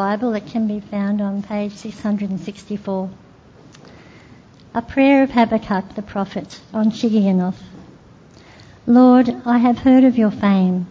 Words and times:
Bible 0.00 0.30
that 0.32 0.46
can 0.46 0.66
be 0.66 0.80
found 0.80 1.20
on 1.20 1.42
page 1.42 1.74
664. 1.74 3.10
A 4.74 4.80
prayer 4.80 5.22
of 5.22 5.30
Habakkuk 5.32 5.94
the 5.94 6.00
prophet 6.00 6.58
on 6.72 6.90
Shigionoth. 6.90 7.60
Lord, 8.86 9.28
I 9.44 9.58
have 9.58 9.80
heard 9.80 10.04
of 10.04 10.16
your 10.16 10.30
fame. 10.30 10.86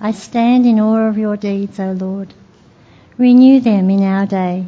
I 0.00 0.10
stand 0.10 0.66
in 0.66 0.80
awe 0.80 1.06
of 1.06 1.16
your 1.16 1.36
deeds, 1.36 1.78
O 1.78 1.92
Lord. 1.92 2.34
Renew 3.16 3.60
them 3.60 3.90
in 3.90 4.02
our 4.02 4.26
day. 4.26 4.66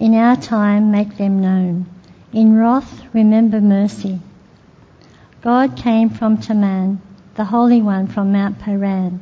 In 0.00 0.12
our 0.14 0.34
time, 0.34 0.90
make 0.90 1.16
them 1.16 1.40
known. 1.40 1.86
In 2.32 2.56
wrath, 2.56 3.02
remember 3.12 3.60
mercy. 3.60 4.18
God 5.42 5.76
came 5.76 6.10
from 6.10 6.38
Teman, 6.38 6.98
the 7.36 7.44
Holy 7.44 7.82
One 7.82 8.08
from 8.08 8.32
Mount 8.32 8.58
Paran. 8.58 9.20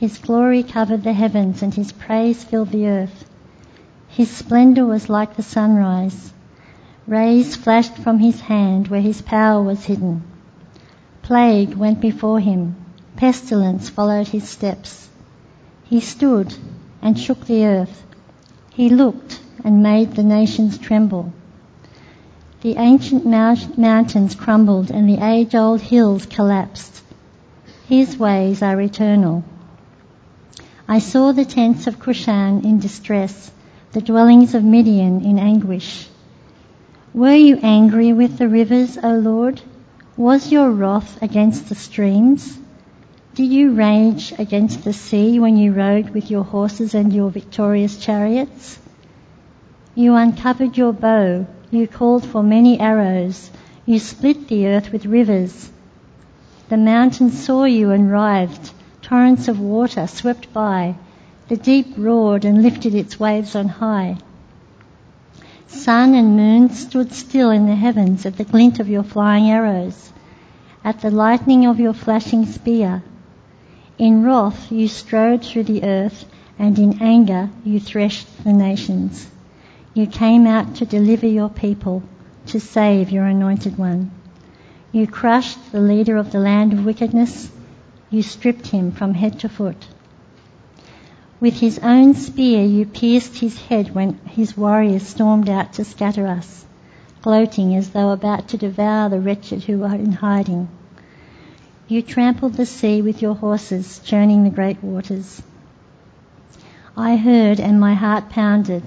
His 0.00 0.16
glory 0.16 0.62
covered 0.62 1.04
the 1.04 1.12
heavens 1.12 1.62
and 1.62 1.74
his 1.74 1.92
praise 1.92 2.42
filled 2.42 2.70
the 2.70 2.86
earth. 2.86 3.28
His 4.08 4.30
splendour 4.30 4.86
was 4.86 5.10
like 5.10 5.36
the 5.36 5.42
sunrise. 5.42 6.32
Rays 7.06 7.54
flashed 7.54 7.98
from 7.98 8.18
his 8.18 8.40
hand 8.40 8.88
where 8.88 9.02
his 9.02 9.20
power 9.20 9.62
was 9.62 9.84
hidden. 9.84 10.22
Plague 11.20 11.74
went 11.74 12.00
before 12.00 12.40
him. 12.40 12.76
Pestilence 13.16 13.90
followed 13.90 14.28
his 14.28 14.48
steps. 14.48 15.10
He 15.84 16.00
stood 16.00 16.54
and 17.02 17.18
shook 17.18 17.44
the 17.44 17.66
earth. 17.66 18.02
He 18.70 18.88
looked 18.88 19.38
and 19.62 19.82
made 19.82 20.12
the 20.14 20.24
nations 20.24 20.78
tremble. 20.78 21.30
The 22.62 22.76
ancient 22.76 23.26
mountains 23.26 24.34
crumbled 24.34 24.90
and 24.90 25.06
the 25.06 25.22
age 25.22 25.54
old 25.54 25.82
hills 25.82 26.24
collapsed. 26.24 27.02
His 27.86 28.16
ways 28.16 28.62
are 28.62 28.80
eternal. 28.80 29.44
I 30.92 30.98
saw 30.98 31.30
the 31.30 31.44
tents 31.44 31.86
of 31.86 32.00
Cushan 32.00 32.64
in 32.64 32.80
distress, 32.80 33.52
the 33.92 34.00
dwellings 34.00 34.56
of 34.56 34.64
Midian 34.64 35.24
in 35.24 35.38
anguish. 35.38 36.08
Were 37.14 37.36
you 37.36 37.60
angry 37.62 38.12
with 38.12 38.38
the 38.38 38.48
rivers, 38.48 38.98
O 39.00 39.14
Lord? 39.14 39.62
Was 40.16 40.50
your 40.50 40.68
wrath 40.72 41.22
against 41.22 41.68
the 41.68 41.76
streams? 41.76 42.58
Did 43.36 43.52
you 43.52 43.70
rage 43.70 44.34
against 44.36 44.82
the 44.82 44.92
sea 44.92 45.38
when 45.38 45.56
you 45.56 45.72
rode 45.72 46.10
with 46.10 46.28
your 46.28 46.42
horses 46.42 46.92
and 46.92 47.12
your 47.12 47.30
victorious 47.30 47.96
chariots? 47.96 48.76
You 49.94 50.16
uncovered 50.16 50.76
your 50.76 50.92
bow, 50.92 51.46
you 51.70 51.86
called 51.86 52.26
for 52.26 52.42
many 52.42 52.80
arrows, 52.80 53.48
you 53.86 54.00
split 54.00 54.48
the 54.48 54.66
earth 54.66 54.90
with 54.90 55.06
rivers. 55.06 55.70
The 56.68 56.76
mountains 56.76 57.44
saw 57.44 57.62
you 57.62 57.92
and 57.92 58.10
writhed, 58.10 58.72
torrents 59.10 59.48
of 59.48 59.58
water 59.58 60.06
swept 60.06 60.52
by, 60.52 60.94
the 61.48 61.56
deep 61.56 61.94
roared 61.96 62.44
and 62.44 62.62
lifted 62.62 62.94
its 62.94 63.18
waves 63.18 63.56
on 63.56 63.66
high. 63.66 64.16
Sun 65.66 66.14
and 66.14 66.36
moon 66.36 66.70
stood 66.70 67.12
still 67.12 67.50
in 67.50 67.66
the 67.66 67.74
heavens 67.74 68.24
at 68.24 68.36
the 68.36 68.44
glint 68.44 68.78
of 68.78 68.88
your 68.88 69.02
flying 69.02 69.50
arrows, 69.50 70.12
at 70.84 71.00
the 71.00 71.10
lightning 71.10 71.66
of 71.66 71.80
your 71.80 71.92
flashing 71.92 72.46
spear. 72.46 73.02
In 73.98 74.22
wrath 74.22 74.70
you 74.70 74.86
strode 74.86 75.44
through 75.44 75.64
the 75.64 75.82
earth, 75.82 76.24
and 76.56 76.78
in 76.78 77.02
anger 77.02 77.50
you 77.64 77.80
threshed 77.80 78.44
the 78.44 78.52
nations. 78.52 79.26
You 79.92 80.06
came 80.06 80.46
out 80.46 80.76
to 80.76 80.86
deliver 80.86 81.26
your 81.26 81.50
people, 81.50 82.04
to 82.46 82.60
save 82.60 83.10
your 83.10 83.24
anointed 83.24 83.76
one. 83.76 84.12
You 84.92 85.08
crushed 85.08 85.72
the 85.72 85.80
leader 85.80 86.16
of 86.16 86.30
the 86.30 86.38
land 86.38 86.72
of 86.72 86.84
wickedness 86.84 87.50
you 88.10 88.22
stripped 88.22 88.66
him 88.66 88.90
from 88.90 89.14
head 89.14 89.38
to 89.38 89.48
foot. 89.48 89.86
With 91.40 91.54
his 91.54 91.78
own 91.78 92.14
spear 92.14 92.64
you 92.64 92.84
pierced 92.84 93.38
his 93.38 93.58
head 93.62 93.94
when 93.94 94.18
his 94.26 94.56
warriors 94.56 95.06
stormed 95.06 95.48
out 95.48 95.74
to 95.74 95.84
scatter 95.84 96.26
us, 96.26 96.66
gloating 97.22 97.74
as 97.76 97.90
though 97.90 98.10
about 98.10 98.48
to 98.48 98.58
devour 98.58 99.08
the 99.08 99.20
wretched 99.20 99.64
who 99.64 99.84
are 99.84 99.94
in 99.94 100.12
hiding. 100.12 100.68
You 101.88 102.02
trampled 102.02 102.54
the 102.54 102.66
sea 102.66 103.00
with 103.00 103.22
your 103.22 103.34
horses, 103.34 104.00
churning 104.00 104.44
the 104.44 104.50
great 104.50 104.82
waters. 104.82 105.42
I 106.96 107.16
heard 107.16 107.58
and 107.58 107.80
my 107.80 107.94
heart 107.94 108.28
pounded, 108.28 108.82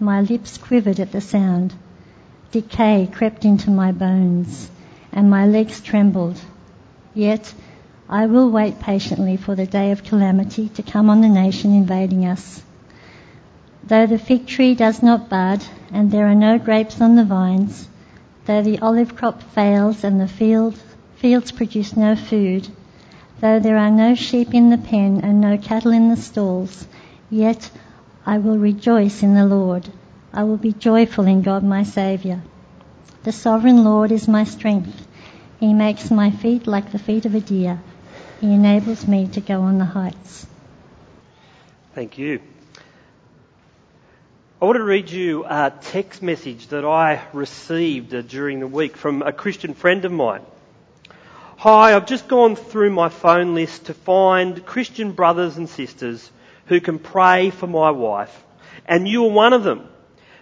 my 0.00 0.22
lips 0.22 0.58
quivered 0.58 0.98
at 0.98 1.12
the 1.12 1.20
sound. 1.20 1.74
Decay 2.50 3.08
crept 3.12 3.44
into 3.44 3.70
my 3.70 3.92
bones, 3.92 4.70
and 5.12 5.30
my 5.30 5.46
legs 5.46 5.80
trembled. 5.80 6.40
Yet 7.14 7.54
I 8.14 8.26
will 8.26 8.50
wait 8.50 8.78
patiently 8.78 9.38
for 9.38 9.54
the 9.54 9.64
day 9.64 9.90
of 9.90 10.04
calamity 10.04 10.68
to 10.74 10.82
come 10.82 11.08
on 11.08 11.22
the 11.22 11.30
nation 11.30 11.74
invading 11.74 12.26
us. 12.26 12.62
Though 13.84 14.06
the 14.06 14.18
fig 14.18 14.46
tree 14.46 14.74
does 14.74 15.02
not 15.02 15.30
bud, 15.30 15.64
and 15.90 16.10
there 16.10 16.26
are 16.26 16.34
no 16.34 16.58
grapes 16.58 17.00
on 17.00 17.16
the 17.16 17.24
vines, 17.24 17.88
though 18.44 18.60
the 18.60 18.80
olive 18.80 19.16
crop 19.16 19.42
fails 19.42 20.04
and 20.04 20.20
the 20.20 20.28
field, 20.28 20.78
fields 21.16 21.52
produce 21.52 21.96
no 21.96 22.14
food, 22.14 22.68
though 23.40 23.58
there 23.58 23.78
are 23.78 23.90
no 23.90 24.14
sheep 24.14 24.52
in 24.52 24.68
the 24.68 24.76
pen 24.76 25.22
and 25.22 25.40
no 25.40 25.56
cattle 25.56 25.92
in 25.92 26.10
the 26.10 26.16
stalls, 26.16 26.86
yet 27.30 27.70
I 28.26 28.36
will 28.36 28.58
rejoice 28.58 29.22
in 29.22 29.34
the 29.34 29.46
Lord. 29.46 29.88
I 30.34 30.44
will 30.44 30.58
be 30.58 30.74
joyful 30.74 31.26
in 31.26 31.40
God 31.40 31.64
my 31.64 31.82
Saviour. 31.82 32.42
The 33.22 33.32
sovereign 33.32 33.84
Lord 33.84 34.12
is 34.12 34.28
my 34.28 34.44
strength. 34.44 35.08
He 35.58 35.72
makes 35.72 36.10
my 36.10 36.30
feet 36.30 36.66
like 36.66 36.92
the 36.92 36.98
feet 36.98 37.24
of 37.24 37.34
a 37.34 37.40
deer. 37.40 37.80
He 38.42 38.52
enables 38.52 39.06
me 39.06 39.28
to 39.28 39.40
go 39.40 39.60
on 39.60 39.78
the 39.78 39.84
heights. 39.84 40.48
Thank 41.94 42.18
you. 42.18 42.40
I 44.60 44.64
want 44.64 44.78
to 44.78 44.82
read 44.82 45.08
you 45.10 45.44
a 45.44 45.72
text 45.80 46.24
message 46.24 46.66
that 46.68 46.84
I 46.84 47.22
received 47.32 48.12
uh, 48.12 48.22
during 48.22 48.58
the 48.58 48.66
week 48.66 48.96
from 48.96 49.22
a 49.22 49.32
Christian 49.32 49.74
friend 49.74 50.04
of 50.04 50.10
mine. 50.10 50.42
Hi, 51.58 51.94
I've 51.94 52.06
just 52.06 52.26
gone 52.26 52.56
through 52.56 52.90
my 52.90 53.10
phone 53.10 53.54
list 53.54 53.86
to 53.86 53.94
find 53.94 54.66
Christian 54.66 55.12
brothers 55.12 55.56
and 55.56 55.68
sisters 55.68 56.28
who 56.66 56.80
can 56.80 56.98
pray 56.98 57.50
for 57.50 57.68
my 57.68 57.92
wife, 57.92 58.36
and 58.86 59.06
you 59.06 59.24
are 59.26 59.30
one 59.30 59.52
of 59.52 59.62
them. 59.62 59.86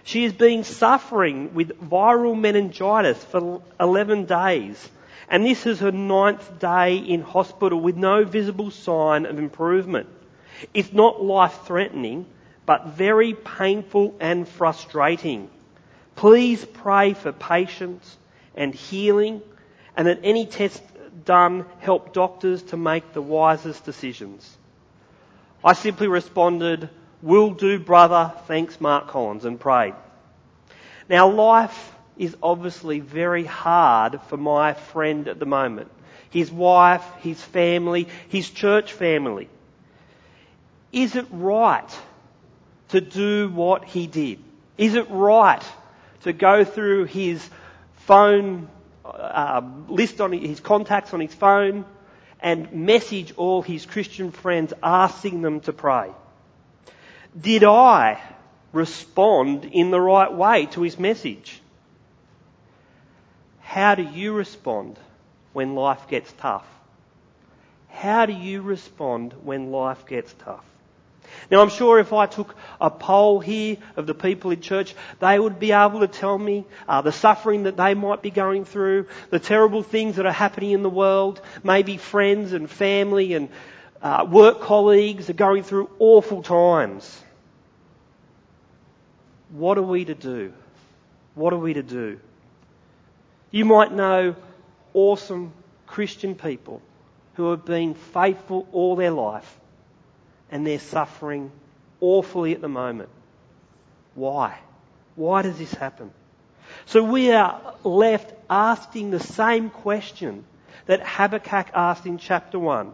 She 0.01 0.23
has 0.23 0.33
been 0.33 0.63
suffering 0.63 1.53
with 1.53 1.79
viral 1.79 2.35
meningitis 2.35 3.23
for 3.25 3.61
11 3.79 4.25
days 4.25 4.89
and 5.31 5.45
this 5.45 5.65
is 5.65 5.79
her 5.79 5.93
ninth 5.93 6.59
day 6.59 6.97
in 6.97 7.21
hospital 7.21 7.79
with 7.79 7.95
no 7.95 8.25
visible 8.25 8.69
sign 8.69 9.25
of 9.25 9.39
improvement. 9.39 10.09
It's 10.73 10.91
not 10.91 11.23
life 11.23 11.57
threatening, 11.63 12.25
but 12.65 12.87
very 12.87 13.33
painful 13.33 14.13
and 14.19 14.45
frustrating. 14.45 15.49
Please 16.17 16.65
pray 16.65 17.13
for 17.13 17.31
patience 17.31 18.17
and 18.55 18.75
healing 18.75 19.41
and 19.95 20.07
that 20.07 20.19
any 20.21 20.45
test 20.45 20.83
done 21.23 21.65
help 21.79 22.11
doctors 22.11 22.61
to 22.63 22.77
make 22.77 23.13
the 23.13 23.21
wisest 23.21 23.85
decisions. 23.85 24.57
I 25.63 25.73
simply 25.73 26.07
responded, 26.07 26.89
will 27.21 27.51
do 27.51 27.79
brother, 27.79 28.33
thanks 28.47 28.81
Mark 28.81 29.07
Collins 29.07 29.45
and 29.45 29.57
prayed. 29.57 29.93
Now 31.07 31.29
life 31.29 31.95
is 32.21 32.37
obviously 32.43 32.99
very 32.99 33.45
hard 33.45 34.21
for 34.29 34.37
my 34.37 34.75
friend 34.75 35.27
at 35.27 35.39
the 35.39 35.45
moment. 35.47 35.89
His 36.29 36.51
wife, 36.51 37.03
his 37.21 37.41
family, 37.41 38.07
his 38.29 38.47
church 38.47 38.93
family. 38.93 39.49
Is 40.91 41.15
it 41.15 41.25
right 41.31 41.89
to 42.89 43.01
do 43.01 43.49
what 43.49 43.85
he 43.85 44.05
did? 44.05 44.37
Is 44.77 44.93
it 44.93 45.07
right 45.09 45.63
to 46.21 46.31
go 46.31 46.63
through 46.63 47.05
his 47.05 47.43
phone 48.05 48.69
uh, 49.03 49.61
list 49.87 50.21
on 50.21 50.31
his 50.31 50.59
contacts 50.59 51.15
on 51.15 51.21
his 51.21 51.33
phone 51.33 51.85
and 52.39 52.71
message 52.71 53.33
all 53.35 53.63
his 53.63 53.87
Christian 53.87 54.29
friends 54.29 54.73
asking 54.83 55.41
them 55.41 55.59
to 55.61 55.73
pray? 55.73 56.11
Did 57.39 57.63
I 57.63 58.21
respond 58.73 59.65
in 59.65 59.89
the 59.89 59.99
right 59.99 60.31
way 60.31 60.67
to 60.67 60.83
his 60.83 60.99
message? 60.99 61.59
How 63.71 63.95
do 63.95 64.03
you 64.03 64.33
respond 64.33 64.99
when 65.53 65.75
life 65.75 66.09
gets 66.09 66.29
tough? 66.33 66.65
How 67.87 68.25
do 68.25 68.33
you 68.33 68.61
respond 68.61 69.31
when 69.43 69.71
life 69.71 70.05
gets 70.05 70.35
tough? 70.39 70.65
Now 71.49 71.61
I'm 71.61 71.69
sure 71.69 71.97
if 71.97 72.11
I 72.11 72.25
took 72.25 72.53
a 72.81 72.89
poll 72.89 73.39
here 73.39 73.77
of 73.95 74.07
the 74.07 74.13
people 74.13 74.51
in 74.51 74.59
church, 74.59 74.93
they 75.21 75.39
would 75.39 75.57
be 75.57 75.71
able 75.71 76.01
to 76.01 76.09
tell 76.09 76.37
me 76.37 76.65
uh, 76.85 77.01
the 77.01 77.13
suffering 77.13 77.63
that 77.63 77.77
they 77.77 77.93
might 77.93 78.21
be 78.21 78.29
going 78.29 78.65
through, 78.65 79.07
the 79.29 79.39
terrible 79.39 79.83
things 79.83 80.17
that 80.17 80.25
are 80.25 80.33
happening 80.33 80.71
in 80.71 80.83
the 80.83 80.89
world, 80.89 81.41
maybe 81.63 81.95
friends 81.95 82.51
and 82.51 82.69
family 82.69 83.35
and 83.35 83.47
uh, 84.01 84.27
work 84.29 84.59
colleagues 84.59 85.29
are 85.29 85.39
going 85.47 85.63
through 85.63 85.89
awful 85.97 86.43
times. 86.43 87.21
What 89.51 89.77
are 89.77 89.81
we 89.81 90.03
to 90.03 90.13
do? 90.13 90.51
What 91.35 91.53
are 91.53 91.57
we 91.57 91.75
to 91.75 91.83
do? 91.83 92.19
You 93.51 93.65
might 93.65 93.91
know 93.91 94.35
awesome 94.93 95.53
Christian 95.85 96.35
people 96.35 96.81
who 97.35 97.51
have 97.51 97.65
been 97.65 97.93
faithful 97.93 98.67
all 98.71 98.95
their 98.95 99.11
life 99.11 99.59
and 100.49 100.65
they're 100.65 100.79
suffering 100.79 101.51
awfully 101.99 102.53
at 102.53 102.61
the 102.61 102.69
moment. 102.69 103.09
Why? 104.15 104.57
Why 105.15 105.41
does 105.41 105.57
this 105.57 105.73
happen? 105.73 106.11
So 106.85 107.03
we 107.03 107.31
are 107.31 107.75
left 107.83 108.33
asking 108.49 109.11
the 109.11 109.19
same 109.19 109.69
question 109.69 110.45
that 110.85 111.05
Habakkuk 111.05 111.67
asked 111.73 112.05
in 112.05 112.17
chapter 112.17 112.57
1. 112.57 112.93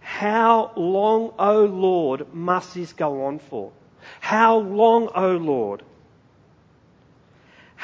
How 0.00 0.72
long, 0.76 1.32
O 1.38 1.64
Lord, 1.64 2.32
must 2.34 2.74
this 2.74 2.92
go 2.92 3.24
on 3.24 3.38
for? 3.38 3.72
How 4.20 4.58
long, 4.58 5.08
O 5.14 5.32
Lord? 5.32 5.82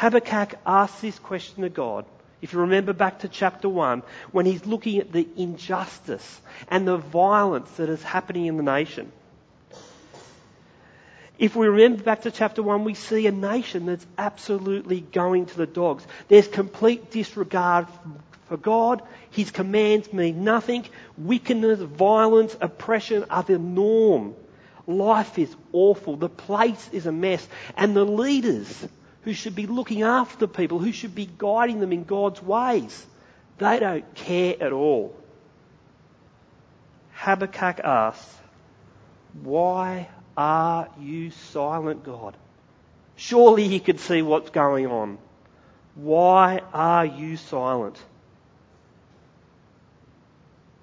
Habakkuk 0.02 0.58
asks 0.66 1.00
this 1.00 1.16
question 1.20 1.62
to 1.62 1.68
God. 1.68 2.04
If 2.40 2.52
you 2.52 2.58
remember 2.58 2.92
back 2.92 3.20
to 3.20 3.28
chapter 3.28 3.68
1, 3.68 4.02
when 4.32 4.46
he's 4.46 4.66
looking 4.66 4.98
at 4.98 5.12
the 5.12 5.28
injustice 5.36 6.40
and 6.68 6.88
the 6.88 6.96
violence 6.96 7.70
that 7.76 7.88
is 7.88 8.02
happening 8.02 8.46
in 8.46 8.56
the 8.56 8.64
nation. 8.64 9.12
If 11.38 11.54
we 11.54 11.68
remember 11.68 12.02
back 12.02 12.22
to 12.22 12.32
chapter 12.32 12.64
1, 12.64 12.82
we 12.82 12.94
see 12.94 13.28
a 13.28 13.30
nation 13.30 13.86
that's 13.86 14.04
absolutely 14.18 15.02
going 15.02 15.46
to 15.46 15.56
the 15.56 15.68
dogs. 15.68 16.04
There's 16.26 16.48
complete 16.48 17.12
disregard 17.12 17.86
for 18.48 18.56
God. 18.56 19.02
His 19.30 19.52
commands 19.52 20.12
mean 20.12 20.42
nothing. 20.42 20.84
Wickedness, 21.16 21.78
violence, 21.78 22.56
oppression 22.60 23.26
are 23.30 23.44
the 23.44 23.56
norm. 23.56 24.34
Life 24.88 25.38
is 25.38 25.54
awful. 25.72 26.16
The 26.16 26.28
place 26.28 26.90
is 26.90 27.06
a 27.06 27.12
mess. 27.12 27.46
And 27.76 27.94
the 27.94 28.04
leaders 28.04 28.88
who 29.22 29.32
should 29.32 29.54
be 29.54 29.66
looking 29.66 30.02
after 30.02 30.46
people, 30.46 30.78
who 30.78 30.92
should 30.92 31.14
be 31.14 31.28
guiding 31.38 31.80
them 31.80 31.92
in 31.92 32.04
God's 32.04 32.42
ways, 32.42 33.06
they 33.58 33.78
don't 33.78 34.14
care 34.14 34.56
at 34.60 34.72
all. 34.72 35.14
Habakkuk 37.12 37.80
asks, 37.80 38.34
Why 39.42 40.08
are 40.36 40.88
you 41.00 41.30
silent, 41.30 42.04
God? 42.04 42.36
Surely 43.14 43.68
he 43.68 43.78
could 43.78 44.00
see 44.00 44.22
what's 44.22 44.50
going 44.50 44.86
on. 44.86 45.18
Why 45.94 46.62
are 46.72 47.06
you 47.06 47.36
silent? 47.36 47.96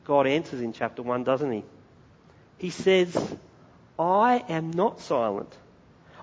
God 0.06 0.28
answers 0.28 0.62
in 0.62 0.72
chapter 0.72 1.02
1, 1.02 1.24
doesn't 1.24 1.52
he? 1.52 1.64
He 2.58 2.70
says, 2.70 3.16
I 3.98 4.44
am 4.48 4.72
not 4.72 5.02
silent. 5.02 5.54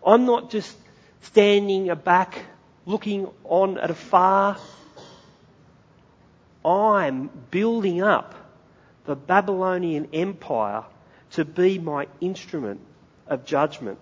I'm 0.05 0.25
not 0.25 0.51
just 0.51 0.77
standing 1.23 1.93
back, 1.95 2.39
looking 2.85 3.29
on 3.45 3.79
at 3.79 3.91
afar. 3.91 4.59
I'm 6.65 7.31
building 7.51 8.03
up 8.03 8.35
the 9.05 9.15
Babylonian 9.15 10.09
Empire 10.13 10.85
to 11.33 11.45
be 11.45 11.79
my 11.79 12.09
instrument 12.21 12.81
of 13.29 13.45
judgment. 13.45 13.99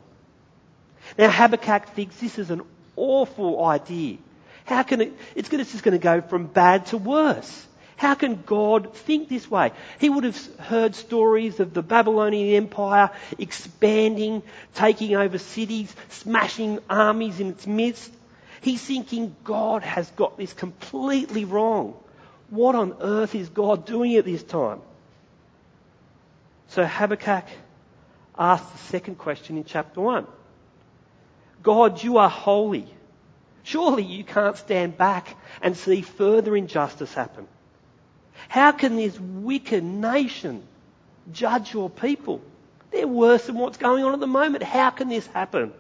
Now 1.19 1.31
Habakkuk 1.31 1.89
thinks 1.91 2.17
this 2.17 2.39
is 2.39 2.51
an 2.51 2.63
awful 2.97 3.65
idea. 3.65 4.19
How 4.65 4.83
can 4.83 5.01
it, 5.03 5.13
it's 5.35 5.49
just 5.51 5.83
going 5.83 5.93
to 5.93 6.03
go 6.03 6.23
from 6.23 6.47
bad 6.47 6.87
to 6.87 6.99
worse. 6.99 7.67
How 7.97 8.15
can 8.15 8.43
God 8.43 8.95
think 8.95 9.29
this 9.29 9.49
way? 9.51 9.73
He 9.99 10.09
would 10.09 10.25
have 10.25 10.57
heard 10.57 10.95
stories 10.95 11.61
of 11.61 11.75
the 11.75 11.83
Babylonian 11.83 12.57
Empire 12.57 13.11
expanding, 13.39 14.43
taking 14.75 15.15
over 15.15 15.39
cities, 15.39 15.95
smashing 16.09 16.81
armies 16.91 17.41
in 17.41 17.51
its 17.51 17.67
midst. 17.67 18.13
He's 18.61 18.83
thinking 18.83 19.37
God 19.45 19.83
has 19.83 20.11
got 20.11 20.37
this 20.37 20.53
completely 20.53 21.45
wrong. 21.45 21.95
What 22.51 22.75
on 22.75 22.97
earth 23.01 23.35
is 23.35 23.49
God 23.49 23.87
doing 23.87 24.17
at 24.17 24.25
this 24.25 24.43
time? 24.43 24.81
So 26.69 26.85
Habakkuk 26.85 27.45
asks 28.37 28.71
the 28.71 28.79
second 28.89 29.19
question 29.19 29.57
in 29.57 29.65
chapter 29.65 30.01
1. 30.01 30.27
God, 31.63 32.03
you 32.03 32.19
are 32.19 32.29
holy. 32.29 32.87
Surely 33.63 34.03
you 34.03 34.25
can't 34.25 34.57
stand 34.57 34.99
back 34.99 35.37
and 35.63 35.77
see 35.77 36.03
further 36.03 36.57
injustice 36.57 37.15
happen. 37.15 37.47
How 38.49 38.73
can 38.73 38.97
this 38.97 39.19
wicked 39.19 39.85
nation 39.85 40.63
judge 41.33 41.73
your 41.73 41.91
people? 41.91 42.41
They're 42.91 43.07
worse 43.09 43.47
than 43.47 43.57
what's 43.57 43.77
going 43.77 44.05
on 44.05 44.15
at 44.15 44.21
the 44.21 44.27
moment. 44.27 44.63
How 44.63 44.91
can 44.91 45.09
this 45.09 45.27
happen? 45.29 45.73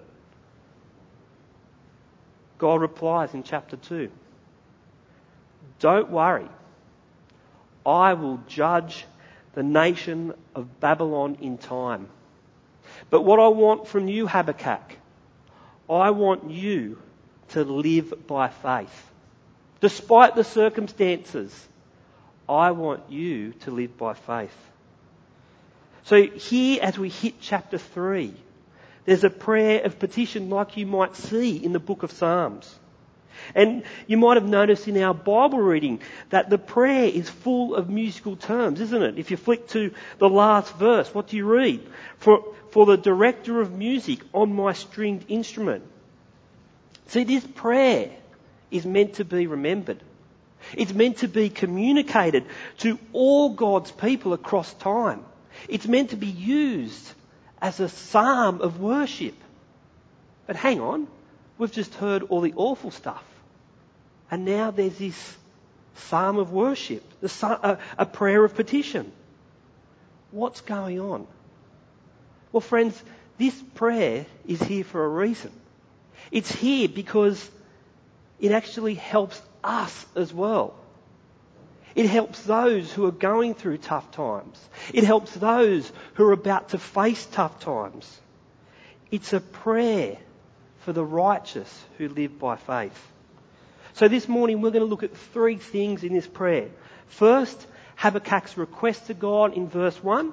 God 2.59 2.81
replies 2.81 3.35
in 3.35 3.43
chapter 3.43 3.77
2 3.77 4.11
Don't 5.81 6.11
worry. 6.11 6.49
I 7.87 8.15
will 8.15 8.41
judge 8.49 9.05
the 9.53 9.62
nation 9.62 10.33
of 10.55 10.81
Babylon 10.81 11.39
in 11.41 11.59
time. 11.59 12.09
But 13.11 13.23
what 13.23 13.39
I 13.39 13.49
want 13.49 13.87
from 13.89 14.09
you, 14.09 14.27
Habakkuk, 14.27 14.97
I 15.89 16.11
want 16.11 16.50
you 16.50 16.99
to 17.50 17.65
live 17.65 18.27
by 18.27 18.49
faith. 18.49 19.11
Despite 19.81 20.35
the 20.35 20.45
circumstances, 20.45 21.69
I 22.49 22.73
want 22.73 23.11
you 23.11 23.52
to 23.61 23.70
live 23.70 23.96
by 23.96 24.14
faith. 24.14 24.56
So 26.05 26.23
here, 26.23 26.81
as 26.82 26.99
we 26.99 27.08
hit 27.08 27.41
chapter 27.41 27.79
3, 27.79 28.35
there's 29.06 29.25
a 29.25 29.31
prayer 29.31 29.82
of 29.85 29.99
petition 29.99 30.50
like 30.50 30.76
you 30.76 30.87
might 30.87 31.17
see 31.17 31.56
in 31.56 31.73
the 31.73 31.79
book 31.79 32.02
of 32.02 32.12
Psalms. 32.12 32.75
And 33.55 33.82
you 34.06 34.17
might 34.17 34.37
have 34.37 34.46
noticed 34.46 34.87
in 34.88 35.00
our 35.02 35.14
Bible 35.14 35.58
reading 35.58 36.00
that 36.31 36.50
the 36.50 36.58
prayer 36.58 37.05
is 37.05 37.29
full 37.29 37.75
of 37.75 37.91
musical 37.91 38.37
terms, 38.37 38.81
isn't 38.81 39.02
it? 39.02 39.19
If 39.19 39.31
you 39.31 39.37
flick 39.37 39.69
to 39.69 39.93
the 40.19 40.29
last 40.29 40.75
verse, 40.76 41.12
what 41.14 41.29
do 41.29 41.37
you 41.37 41.47
read? 41.47 41.87
For, 42.19 42.55
for 42.70 42.87
the 42.87 42.97
director 42.97 43.61
of 43.61 43.73
music 43.73 44.20
on 44.32 44.55
my 44.55 44.73
stringed 44.73 45.25
instrument. 45.29 45.85
See, 47.08 47.25
this 47.25 47.47
prayer 47.47 48.11
is 48.70 48.87
meant 48.87 49.14
to 49.14 49.25
be 49.25 49.47
remembered. 49.47 50.00
It's 50.72 50.93
meant 50.93 51.19
to 51.19 51.28
be 51.28 51.50
communicated 51.50 52.44
to 52.78 52.99
all 53.12 53.50
God's 53.50 53.90
people 53.90 54.32
across 54.32 54.72
time. 54.75 55.25
It's 55.69 55.87
meant 55.87 56.11
to 56.11 56.16
be 56.16 56.26
used 56.26 57.12
as 57.61 57.81
a 57.81 57.88
psalm 57.88 58.61
of 58.61 58.81
worship. 58.81 59.34
But 60.46 60.56
hang 60.56 60.81
on, 60.81 61.06
we've 61.58 61.72
just 61.72 61.94
heard 61.94 62.25
all 62.25 62.40
the 62.40 62.55
awful 62.56 62.90
stuff. 62.90 63.25
And 64.31 64.44
now 64.44 64.70
there's 64.70 64.99
this 64.99 65.37
psalm 65.94 66.38
of 66.38 66.52
worship, 66.52 67.02
uh, 67.43 67.76
a 67.96 68.06
prayer 68.06 68.44
of 68.44 68.55
petition. 68.55 69.12
What's 70.31 70.61
going 70.61 71.00
on? 71.00 71.26
Well, 72.52 72.61
friends, 72.61 73.00
this 73.38 73.55
prayer 73.75 74.26
is 74.46 74.62
here 74.62 74.84
for 74.84 75.05
a 75.05 75.08
reason. 75.08 75.52
It's 76.31 76.52
here 76.52 76.88
because 76.88 77.50
it 78.40 78.52
actually 78.52 78.94
helps 78.94 79.40
us 79.64 80.06
as 80.14 80.33
well. 80.33 80.75
It 81.94 82.06
helps 82.06 82.42
those 82.42 82.92
who 82.92 83.06
are 83.06 83.12
going 83.12 83.54
through 83.54 83.78
tough 83.78 84.11
times. 84.11 84.61
It 84.92 85.04
helps 85.04 85.33
those 85.33 85.90
who 86.14 86.25
are 86.25 86.33
about 86.33 86.71
to 86.71 86.78
face 86.78 87.25
tough 87.26 87.61
times. 87.61 88.21
It's 89.11 89.33
a 89.33 89.40
prayer 89.40 90.18
for 90.80 90.92
the 90.92 91.04
righteous 91.04 91.85
who 91.99 92.09
live 92.09 92.38
by 92.38 92.56
faith. 92.56 93.00
So 93.94 94.09
this 94.09 94.28
morning 94.28 94.61
we're 94.61 94.71
going 94.71 94.85
to 94.85 94.90
look 94.90 95.04
at 95.04 95.16
three 95.16 95.56
things 95.56 96.02
in 96.02 96.12
this 96.12 96.26
prayer. 96.26 96.68
First, 97.06 97.64
Habakkuk's 97.97 98.59
request 98.59 99.06
to 99.06 99.14
God 99.14 99.54
in 99.54 99.68
verse 99.68 100.02
1. 100.02 100.33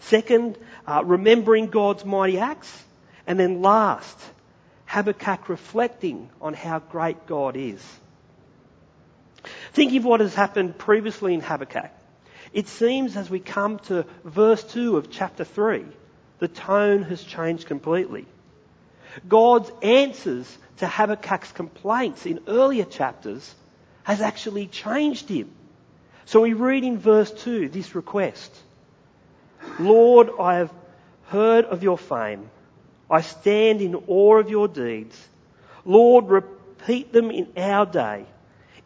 Second, 0.00 0.58
uh, 0.86 1.02
remembering 1.04 1.68
God's 1.68 2.04
mighty 2.04 2.38
acts. 2.38 2.70
And 3.26 3.40
then 3.40 3.62
last, 3.62 4.18
Habakkuk 4.84 5.48
reflecting 5.48 6.28
on 6.40 6.52
how 6.52 6.80
great 6.80 7.26
God 7.26 7.56
is. 7.56 7.82
Thinking 9.72 9.98
of 9.98 10.04
what 10.04 10.20
has 10.20 10.34
happened 10.34 10.76
previously 10.76 11.34
in 11.34 11.40
Habakkuk, 11.40 11.90
it 12.52 12.68
seems 12.68 13.16
as 13.16 13.30
we 13.30 13.40
come 13.40 13.78
to 13.80 14.04
verse 14.24 14.62
2 14.64 14.96
of 14.96 15.10
chapter 15.10 15.44
3, 15.44 15.84
the 16.38 16.48
tone 16.48 17.02
has 17.04 17.22
changed 17.22 17.66
completely. 17.66 18.26
God's 19.26 19.70
answers 19.82 20.58
to 20.78 20.86
Habakkuk's 20.86 21.52
complaints 21.52 22.26
in 22.26 22.40
earlier 22.48 22.84
chapters 22.84 23.54
has 24.04 24.20
actually 24.20 24.66
changed 24.66 25.28
him. 25.28 25.50
So 26.24 26.42
we 26.42 26.52
read 26.52 26.84
in 26.84 26.98
verse 26.98 27.30
2 27.30 27.68
this 27.68 27.94
request 27.94 28.54
Lord, 29.78 30.28
I 30.40 30.56
have 30.56 30.72
heard 31.26 31.64
of 31.66 31.82
your 31.82 31.96
fame. 31.96 32.50
I 33.10 33.20
stand 33.20 33.80
in 33.80 33.94
awe 33.94 34.38
of 34.38 34.50
your 34.50 34.68
deeds. 34.68 35.16
Lord, 35.84 36.26
repeat 36.28 37.12
them 37.12 37.30
in 37.30 37.52
our 37.56 37.86
day. 37.86 38.26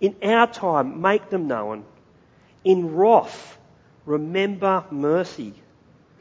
In 0.01 0.17
our 0.23 0.47
time, 0.47 1.01
make 1.01 1.31
them 1.31 1.49
known. 1.49 1.85
In 2.65 2.97
wrath, 2.97 3.59
remember 4.05 4.85
mercy. 4.91 5.55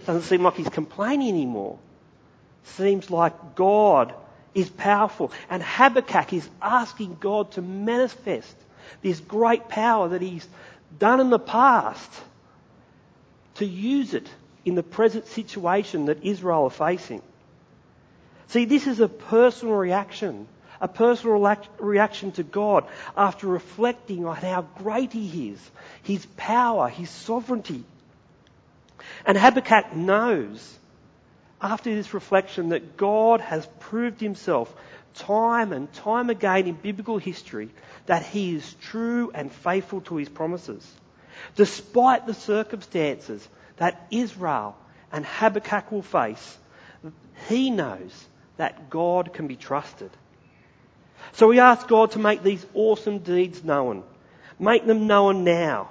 Doesn't 0.05 0.23
seem 0.23 0.43
like 0.43 0.55
he's 0.55 0.69
complaining 0.69 1.29
anymore. 1.29 1.79
Seems 2.63 3.09
like 3.09 3.55
God 3.55 4.13
is 4.53 4.69
powerful. 4.69 5.31
And 5.49 5.61
Habakkuk 5.61 6.33
is 6.33 6.49
asking 6.61 7.17
God 7.19 7.51
to 7.53 7.61
manifest 7.61 8.55
this 9.01 9.19
great 9.19 9.67
power 9.67 10.09
that 10.09 10.21
he's 10.21 10.47
done 10.97 11.19
in 11.19 11.29
the 11.29 11.39
past 11.39 12.11
to 13.55 13.65
use 13.65 14.13
it 14.13 14.27
in 14.63 14.75
the 14.75 14.83
present 14.83 15.27
situation 15.27 16.05
that 16.05 16.23
Israel 16.23 16.63
are 16.63 16.69
facing. 16.69 17.21
See, 18.47 18.65
this 18.65 18.87
is 18.87 18.99
a 18.99 19.07
personal 19.07 19.75
reaction, 19.75 20.47
a 20.81 20.87
personal 20.87 21.57
reaction 21.79 22.31
to 22.33 22.43
God 22.43 22.85
after 23.15 23.47
reflecting 23.47 24.25
on 24.25 24.35
how 24.35 24.63
great 24.77 25.13
He 25.13 25.49
is, 25.49 25.71
His 26.03 26.25
power, 26.37 26.87
His 26.87 27.09
sovereignty. 27.09 27.83
And 29.25 29.37
Habakkuk 29.37 29.95
knows 29.95 30.77
after 31.61 31.93
this 31.93 32.13
reflection 32.13 32.69
that 32.69 32.97
God 32.97 33.41
has 33.41 33.67
proved 33.79 34.21
Himself 34.21 34.73
time 35.15 35.71
and 35.71 35.91
time 35.93 36.29
again 36.29 36.67
in 36.67 36.75
biblical 36.75 37.17
history 37.17 37.69
that 38.05 38.23
He 38.23 38.55
is 38.55 38.73
true 38.81 39.31
and 39.33 39.51
faithful 39.51 40.01
to 40.01 40.17
His 40.17 40.29
promises. 40.29 40.85
Despite 41.55 42.27
the 42.27 42.33
circumstances 42.33 43.47
that 43.77 44.07
Israel 44.11 44.75
and 45.11 45.25
Habakkuk 45.25 45.91
will 45.91 46.01
face, 46.01 46.57
he 47.47 47.69
knows 47.69 48.27
that 48.57 48.89
God 48.89 49.33
can 49.33 49.47
be 49.47 49.55
trusted. 49.55 50.11
So 51.33 51.47
we 51.47 51.59
ask 51.59 51.87
God 51.87 52.11
to 52.11 52.19
make 52.19 52.43
these 52.43 52.65
awesome 52.73 53.19
deeds 53.19 53.63
known. 53.63 54.03
Make 54.59 54.85
them 54.85 55.07
known 55.07 55.43
now. 55.43 55.89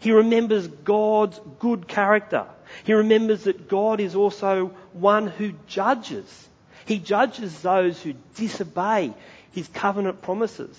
He 0.00 0.12
remembers 0.12 0.66
God's 0.66 1.40
good 1.60 1.86
character. 1.86 2.46
He 2.84 2.92
remembers 2.92 3.44
that 3.44 3.68
God 3.68 4.00
is 4.00 4.14
also 4.14 4.72
one 4.92 5.28
who 5.28 5.52
judges. 5.66 6.48
He 6.86 6.98
judges 6.98 7.60
those 7.60 8.00
who 8.02 8.14
disobey 8.34 9.14
his 9.52 9.68
covenant 9.68 10.22
promises. 10.22 10.76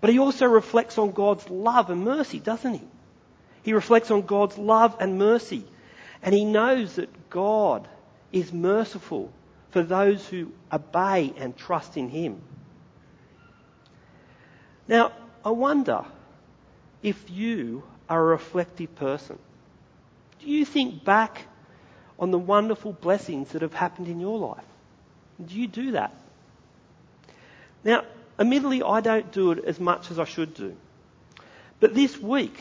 But 0.00 0.10
he 0.10 0.18
also 0.18 0.46
reflects 0.46 0.98
on 0.98 1.12
God's 1.12 1.48
love 1.48 1.90
and 1.90 2.04
mercy, 2.04 2.40
doesn't 2.40 2.74
he? 2.74 2.82
He 3.62 3.72
reflects 3.72 4.10
on 4.10 4.22
God's 4.22 4.58
love 4.58 4.96
and 4.98 5.18
mercy. 5.18 5.64
And 6.22 6.34
he 6.34 6.44
knows 6.44 6.96
that 6.96 7.30
God 7.30 7.86
is 8.32 8.52
merciful 8.52 9.30
for 9.70 9.82
those 9.82 10.26
who 10.26 10.50
obey 10.72 11.32
and 11.36 11.56
trust 11.56 11.96
in 11.96 12.08
him. 12.08 12.40
Now, 14.92 15.10
I 15.42 15.48
wonder 15.48 16.04
if 17.02 17.30
you 17.30 17.82
are 18.10 18.20
a 18.20 18.26
reflective 18.26 18.94
person. 18.94 19.38
Do 20.40 20.50
you 20.50 20.66
think 20.66 21.02
back 21.02 21.46
on 22.18 22.30
the 22.30 22.38
wonderful 22.38 22.92
blessings 22.92 23.52
that 23.52 23.62
have 23.62 23.72
happened 23.72 24.08
in 24.08 24.20
your 24.20 24.38
life? 24.38 24.64
Do 25.42 25.54
you 25.54 25.66
do 25.66 25.92
that? 25.92 26.14
Now, 27.82 28.04
admittedly, 28.38 28.82
I 28.82 29.00
don't 29.00 29.32
do 29.32 29.52
it 29.52 29.64
as 29.64 29.80
much 29.80 30.10
as 30.10 30.18
I 30.18 30.24
should 30.24 30.52
do. 30.52 30.76
But 31.80 31.94
this 31.94 32.18
week, 32.18 32.60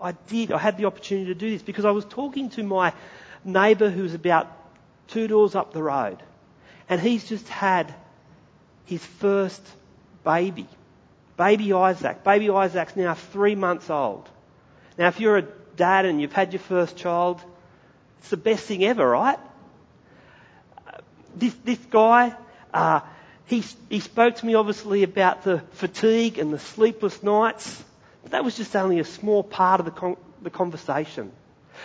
I 0.00 0.12
did, 0.12 0.52
I 0.52 0.58
had 0.58 0.78
the 0.78 0.84
opportunity 0.84 1.26
to 1.26 1.34
do 1.34 1.50
this 1.50 1.62
because 1.62 1.84
I 1.84 1.90
was 1.90 2.04
talking 2.04 2.50
to 2.50 2.62
my 2.62 2.92
neighbour 3.44 3.90
who's 3.90 4.14
about 4.14 4.46
two 5.08 5.26
doors 5.26 5.56
up 5.56 5.72
the 5.72 5.82
road. 5.82 6.22
And 6.88 7.00
he's 7.00 7.28
just 7.28 7.48
had 7.48 7.92
his 8.84 9.04
first 9.04 9.60
baby. 10.22 10.68
Baby 11.36 11.72
Isaac. 11.72 12.24
Baby 12.24 12.50
Isaac's 12.50 12.96
now 12.96 13.14
three 13.14 13.54
months 13.54 13.90
old. 13.90 14.28
Now, 14.98 15.08
if 15.08 15.20
you're 15.20 15.38
a 15.38 15.46
dad 15.76 16.04
and 16.04 16.20
you've 16.20 16.32
had 16.32 16.52
your 16.52 16.60
first 16.60 16.96
child, 16.96 17.40
it's 18.18 18.30
the 18.30 18.36
best 18.36 18.64
thing 18.64 18.84
ever, 18.84 19.08
right? 19.08 19.38
This, 21.34 21.54
this 21.64 21.78
guy, 21.90 22.34
uh, 22.74 23.00
he, 23.46 23.64
he 23.88 24.00
spoke 24.00 24.36
to 24.36 24.46
me 24.46 24.54
obviously 24.54 25.02
about 25.02 25.44
the 25.44 25.60
fatigue 25.72 26.38
and 26.38 26.52
the 26.52 26.58
sleepless 26.58 27.22
nights. 27.22 27.82
But 28.22 28.32
that 28.32 28.44
was 28.44 28.56
just 28.56 28.76
only 28.76 29.00
a 29.00 29.04
small 29.04 29.42
part 29.42 29.80
of 29.80 29.86
the, 29.86 29.92
con- 29.92 30.16
the 30.42 30.50
conversation. 30.50 31.32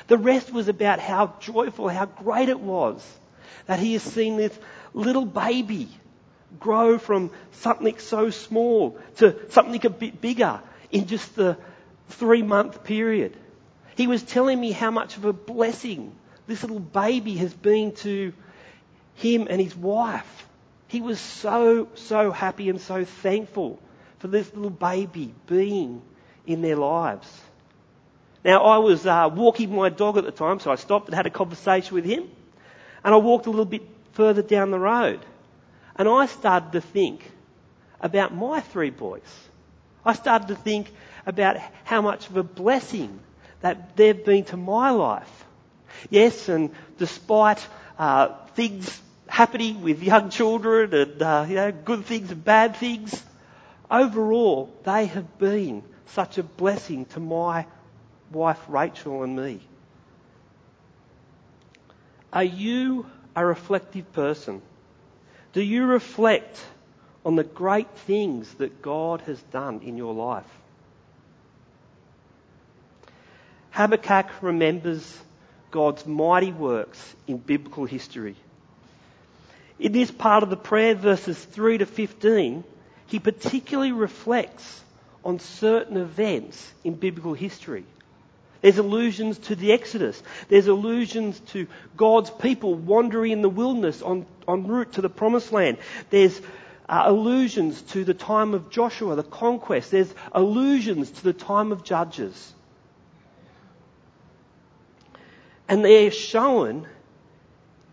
The 0.08 0.18
rest 0.18 0.52
was 0.52 0.68
about 0.68 1.00
how 1.00 1.34
joyful, 1.40 1.88
how 1.88 2.06
great 2.06 2.50
it 2.50 2.60
was 2.60 3.02
that 3.68 3.80
he 3.80 3.94
has 3.94 4.04
seen 4.04 4.38
this 4.38 4.58
little 4.94 5.26
baby 5.26 5.90
grow 6.60 6.98
from 6.98 7.32
something 7.52 7.98
so 8.00 8.30
small 8.30 8.98
to 9.18 9.36
something 9.52 9.86
a 9.86 9.90
bit 9.90 10.22
bigger 10.22 10.60
in 10.92 11.08
just 11.08 11.36
the 11.36 11.58
three 12.10 12.42
month 12.42 12.84
period. 12.84 13.36
He 13.96 14.08
was 14.08 14.24
telling 14.24 14.60
me 14.60 14.72
how 14.72 14.92
much 14.92 15.18
of 15.18 15.26
a 15.26 15.34
blessing 15.34 16.14
this 16.48 16.64
little 16.64 16.80
baby 16.80 17.36
has 17.38 17.54
been 17.54 17.94
to 17.96 18.34
him 19.16 19.48
and 19.50 19.60
his 19.60 19.76
wife. 19.76 20.48
He 20.88 21.02
was 21.02 21.20
so, 21.20 21.90
so 21.96 22.32
happy 22.32 22.70
and 22.70 22.80
so 22.80 23.04
thankful 23.04 23.80
for 24.20 24.28
this 24.28 24.54
little 24.54 24.70
baby 24.70 25.34
being 25.48 26.02
in 26.46 26.62
their 26.62 26.78
lives. 26.78 27.28
Now, 28.46 28.64
I 28.64 28.78
was 28.78 29.06
uh, 29.06 29.30
walking 29.34 29.76
my 29.76 29.90
dog 29.90 30.18
at 30.18 30.24
the 30.24 30.32
time, 30.32 30.60
so 30.60 30.72
I 30.72 30.76
stopped 30.76 31.08
and 31.08 31.16
had 31.16 31.26
a 31.26 31.30
conversation 31.30 31.96
with 31.96 32.06
him. 32.06 32.30
And 33.04 33.14
I 33.14 33.18
walked 33.18 33.46
a 33.48 33.50
little 33.50 33.66
bit 33.66 33.84
further 34.14 34.42
down 34.42 34.72
the 34.72 34.80
road. 34.80 35.20
And 35.98 36.08
I 36.08 36.28
started 36.28 36.74
to 36.74 36.82
think 36.82 37.30
about 38.00 38.34
my 38.34 38.62
three 38.62 38.92
boys. 38.92 39.22
I 40.06 40.14
started 40.14 40.50
to 40.50 40.56
think 40.56 40.92
about 41.26 41.58
how 41.84 42.02
much 42.02 42.30
of 42.30 42.38
a 42.38 42.44
blessing 42.44 43.20
that 43.62 43.96
they've 43.98 44.24
been 44.24 44.46
to 44.46 44.58
my 44.58 44.92
life. 44.92 45.46
Yes, 46.10 46.48
and 46.50 46.72
despite 46.98 47.66
uh, 47.98 48.36
things 48.56 49.02
happening 49.28 49.82
with 49.82 50.04
young 50.04 50.30
children 50.30 50.94
and 50.94 51.22
uh, 51.22 51.46
you 51.48 51.56
know 51.56 51.72
good 51.72 52.06
things 52.06 52.32
and 52.32 52.44
bad 52.44 52.76
things, 52.76 53.24
overall 53.90 54.74
they 54.84 55.08
have 55.08 55.38
been 55.40 55.84
such 56.08 56.38
a 56.38 56.44
blessing 56.44 57.06
to 57.06 57.20
my 57.20 57.66
wife 58.32 58.60
Rachel 58.68 59.24
and 59.24 59.36
me. 59.36 59.60
Are 62.32 62.44
you 62.44 63.06
a 63.36 63.46
reflective 63.46 64.12
person? 64.14 64.62
Do 65.58 65.64
you 65.64 65.88
reflect 65.88 66.64
on 67.26 67.36
the 67.36 67.44
great 67.44 67.90
things 68.06 68.48
that 68.60 68.84
God 68.84 69.22
has 69.22 69.42
done 69.52 69.82
in 69.82 69.98
your 69.98 70.14
life? 70.14 70.46
Habakkuk 73.72 74.28
remembers 74.44 75.18
God's 75.72 76.06
mighty 76.06 76.52
works 76.52 77.00
in 77.26 77.38
biblical 77.38 77.86
history. 77.86 78.36
In 79.80 79.94
this 79.94 80.12
part 80.12 80.44
of 80.44 80.52
the 80.52 80.58
prayer, 80.58 80.94
verses 80.94 81.44
3 81.44 81.80
to 81.80 81.88
15, 81.88 82.64
he 83.08 83.18
particularly 83.18 83.94
reflects 83.94 84.84
on 85.26 85.40
certain 85.40 85.98
events 85.98 86.72
in 86.84 86.94
biblical 86.94 87.34
history. 87.34 87.84
There's 88.68 88.80
allusions 88.80 89.38
to 89.38 89.56
the 89.56 89.72
Exodus. 89.72 90.22
There's 90.50 90.68
allusions 90.68 91.40
to 91.52 91.68
God's 91.96 92.30
people 92.30 92.76
wandering 92.76 93.32
in 93.32 93.42
the 93.42 93.48
wilderness 93.48 94.02
on, 94.02 94.26
en 94.46 94.68
route 94.68 94.92
to 94.92 95.02
the 95.02 95.08
promised 95.08 95.54
land. 95.54 95.78
There's 96.10 96.38
uh, 96.90 97.04
allusions 97.06 97.82
to 97.94 98.04
the 98.04 98.14
time 98.14 98.54
of 98.54 98.70
Joshua, 98.70 99.16
the 99.16 99.24
conquest. 99.24 99.92
There's 99.92 100.14
allusions 100.34 101.12
to 101.12 101.24
the 101.24 101.32
time 101.32 101.72
of 101.72 101.86
Judges. 101.86 102.54
And 105.70 105.86
they're 105.86 106.12
shown 106.12 106.90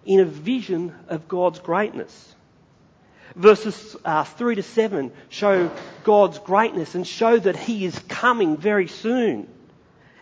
in 0.04 0.18
a 0.18 0.24
vision 0.24 0.92
of 1.06 1.28
God's 1.28 1.60
greatness. 1.60 2.34
Verses 3.36 3.94
uh, 4.04 4.24
3 4.24 4.56
to 4.56 4.64
7 4.64 5.12
show 5.28 5.70
God's 6.02 6.40
greatness 6.40 6.96
and 6.96 7.06
show 7.06 7.38
that 7.38 7.54
He 7.54 7.84
is 7.84 7.96
coming 8.08 8.56
very 8.56 8.88
soon. 8.88 9.53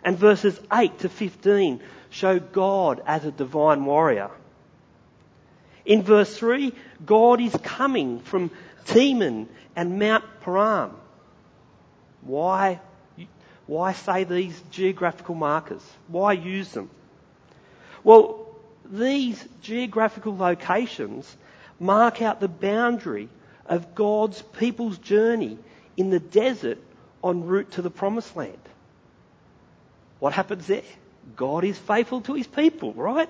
And 0.05 0.19
verses 0.19 0.59
8 0.73 0.99
to 1.01 1.09
15 1.09 1.81
show 2.11 2.39
God 2.39 3.03
as 3.07 3.25
a 3.25 3.31
divine 3.31 3.85
warrior. 3.85 4.31
In 5.85 6.03
verse 6.03 6.37
3, 6.37 6.73
God 7.05 7.41
is 7.41 7.57
coming 7.63 8.21
from 8.21 8.51
Teman 8.85 9.47
and 9.75 9.99
Mount 9.99 10.25
Paran. 10.43 10.91
Why, 12.23 12.81
why 13.67 13.93
say 13.93 14.25
these 14.25 14.61
geographical 14.71 15.35
markers? 15.35 15.83
Why 16.09 16.33
use 16.33 16.71
them? 16.73 16.91
Well, 18.05 18.49
these 18.85 19.43
geographical 19.63 20.37
locations 20.37 21.37
mark 21.81 22.23
out 22.23 22.41
the 22.41 22.49
boundary 22.49 23.29
of 23.67 23.95
God's 23.95 24.41
people's 24.43 24.99
journey 24.99 25.59
in 25.97 26.11
the 26.11 26.21
desert 26.21 26.79
en 27.25 27.47
route 27.47 27.73
to 27.73 27.83
the 27.83 27.91
promised 27.91 28.37
land. 28.37 28.59
What 30.23 30.35
happens 30.35 30.69
there? 30.69 30.83
God 31.35 31.65
is 31.65 31.77
faithful 31.77 32.21
to 32.21 32.35
his 32.35 32.47
people, 32.47 32.93
right? 32.93 33.29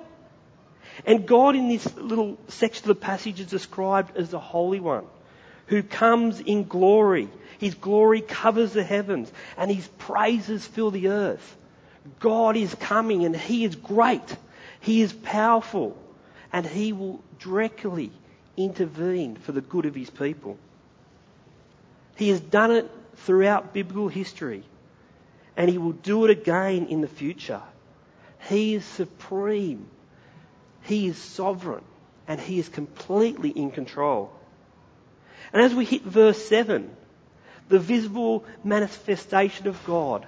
And 1.07 1.27
God 1.27 1.57
in 1.57 1.69
this 1.69 1.97
little 1.97 2.37
section 2.49 2.85
of 2.85 2.89
the 2.89 3.03
passage 3.07 3.41
is 3.41 3.47
described 3.47 4.15
as 4.15 4.29
the 4.29 4.39
Holy 4.39 4.79
One 4.79 5.07
who 5.69 5.83
comes 5.83 6.41
in 6.41 6.65
glory. 6.65 7.31
His 7.59 7.75
glory 7.75 8.21
covers 8.21 8.75
the 8.75 8.85
heavens 8.85 9.33
and 9.57 9.71
his 9.71 9.89
praises 9.97 10.67
fill 10.67 10.91
the 10.91 11.09
earth. 11.09 11.57
God 12.21 12.59
is 12.59 12.75
coming 12.75 13.25
and 13.25 13.35
he 13.35 13.65
is 13.65 13.75
great. 13.75 14.37
He 14.81 15.01
is 15.01 15.15
powerful 15.15 15.97
and 16.53 16.67
he 16.67 16.93
will 16.93 17.25
directly 17.39 18.13
intervene 18.55 19.37
for 19.37 19.53
the 19.53 19.63
good 19.63 19.87
of 19.87 19.95
his 19.95 20.11
people. 20.11 20.59
He 22.17 22.29
has 22.29 22.41
done 22.41 22.71
it 22.71 22.91
throughout 23.17 23.73
biblical 23.73 24.09
history, 24.09 24.63
and 25.57 25.71
he 25.71 25.79
will 25.79 25.93
do 25.93 26.25
it 26.25 26.31
again 26.31 26.87
in 26.87 27.01
the 27.01 27.09
future. 27.09 27.63
He 28.49 28.75
is 28.75 28.85
supreme, 28.85 29.87
he 30.83 31.07
is 31.07 31.17
sovereign, 31.17 31.85
and 32.29 32.41
He 32.41 32.59
is 32.59 32.69
completely 32.69 33.51
in 33.51 33.71
control. 33.71 34.33
And 35.53 35.63
as 35.63 35.75
we 35.75 35.85
hit 35.85 36.03
verse 36.03 36.43
7, 36.47 36.91
the 37.69 37.79
visible 37.79 38.45
manifestation 38.65 39.67
of 39.69 39.85
God 39.85 40.27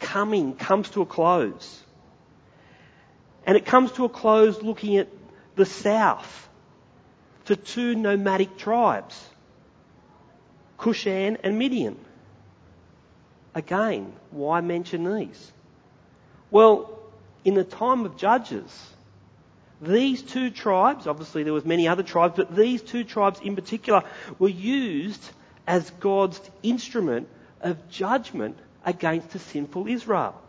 coming 0.00 0.56
comes 0.56 0.90
to 0.90 1.02
a 1.02 1.06
close. 1.06 1.82
And 3.46 3.56
it 3.56 3.66
comes 3.66 3.92
to 3.92 4.04
a 4.04 4.08
close 4.08 4.62
looking 4.62 4.96
at 4.96 5.08
the 5.54 5.66
south 5.66 6.48
to 7.46 7.56
two 7.56 7.94
nomadic 7.94 8.56
tribes, 8.56 9.20
Cushan 10.78 11.38
and 11.42 11.58
Midian. 11.58 11.96
Again, 13.54 14.12
why 14.30 14.60
mention 14.60 15.04
these? 15.16 15.52
Well, 16.50 16.98
in 17.44 17.54
the 17.54 17.64
time 17.64 18.06
of 18.06 18.16
Judges, 18.16 18.90
these 19.80 20.22
two 20.22 20.50
tribes, 20.50 21.06
obviously 21.06 21.42
there 21.42 21.52
was 21.52 21.64
many 21.64 21.88
other 21.88 22.02
tribes, 22.02 22.34
but 22.36 22.54
these 22.54 22.82
two 22.82 23.04
tribes 23.04 23.40
in 23.40 23.56
particular 23.56 24.04
were 24.38 24.48
used 24.48 25.22
as 25.66 25.90
God's 26.00 26.40
instrument 26.62 27.28
of 27.60 27.90
judgment 27.90 28.56
against 28.84 29.34
a 29.34 29.38
sinful 29.38 29.88
Israel. 29.88 30.40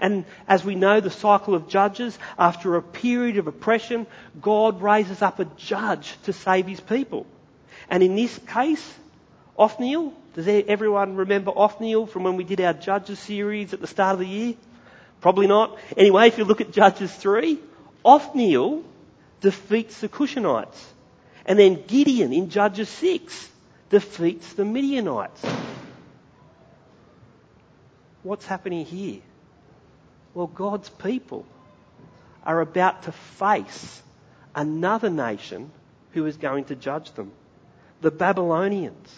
And 0.00 0.24
as 0.48 0.64
we 0.64 0.74
know, 0.74 1.00
the 1.00 1.10
cycle 1.10 1.54
of 1.54 1.68
judges, 1.68 2.18
after 2.38 2.76
a 2.76 2.82
period 2.82 3.36
of 3.36 3.46
oppression, 3.46 4.06
God 4.40 4.80
raises 4.80 5.20
up 5.20 5.40
a 5.40 5.44
judge 5.44 6.16
to 6.24 6.32
save 6.32 6.66
his 6.66 6.80
people. 6.80 7.26
And 7.90 8.02
in 8.02 8.16
this 8.16 8.38
case, 8.46 8.94
Othniel, 9.58 10.14
does 10.34 10.48
everyone 10.48 11.16
remember 11.16 11.52
Othniel 11.54 12.06
from 12.06 12.24
when 12.24 12.36
we 12.36 12.44
did 12.44 12.60
our 12.60 12.72
Judges 12.72 13.20
series 13.20 13.72
at 13.72 13.80
the 13.80 13.86
start 13.86 14.14
of 14.14 14.18
the 14.18 14.26
year? 14.26 14.54
Probably 15.20 15.46
not. 15.46 15.78
Anyway, 15.96 16.26
if 16.26 16.38
you 16.38 16.44
look 16.44 16.60
at 16.60 16.72
Judges 16.72 17.14
3, 17.14 17.58
Othniel 18.04 18.82
defeats 19.40 20.00
the 20.00 20.08
Cushanites. 20.08 20.82
And 21.46 21.58
then 21.58 21.84
Gideon 21.86 22.32
in 22.32 22.50
Judges 22.50 22.88
6 22.88 23.48
defeats 23.90 24.52
the 24.54 24.64
Midianites. 24.64 25.42
What's 28.24 28.46
happening 28.46 28.84
here? 28.84 29.20
Well, 30.32 30.48
God's 30.48 30.88
people 30.88 31.46
are 32.44 32.60
about 32.60 33.04
to 33.04 33.12
face 33.12 34.02
another 34.54 35.10
nation 35.10 35.70
who 36.12 36.26
is 36.26 36.36
going 36.36 36.64
to 36.66 36.74
judge 36.74 37.12
them. 37.12 37.30
The 38.00 38.10
Babylonians. 38.10 39.14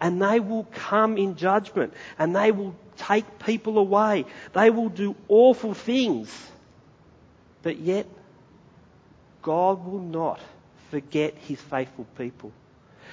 And 0.00 0.20
they 0.20 0.40
will 0.40 0.64
come 0.72 1.16
in 1.16 1.36
judgment 1.36 1.94
and 2.18 2.34
they 2.34 2.52
will 2.52 2.74
take 2.96 3.38
people 3.38 3.78
away. 3.78 4.24
They 4.52 4.70
will 4.70 4.88
do 4.88 5.16
awful 5.28 5.74
things. 5.74 6.30
But 7.62 7.78
yet, 7.78 8.06
God 9.42 9.84
will 9.84 10.00
not 10.00 10.40
forget 10.90 11.34
his 11.34 11.60
faithful 11.60 12.06
people. 12.16 12.52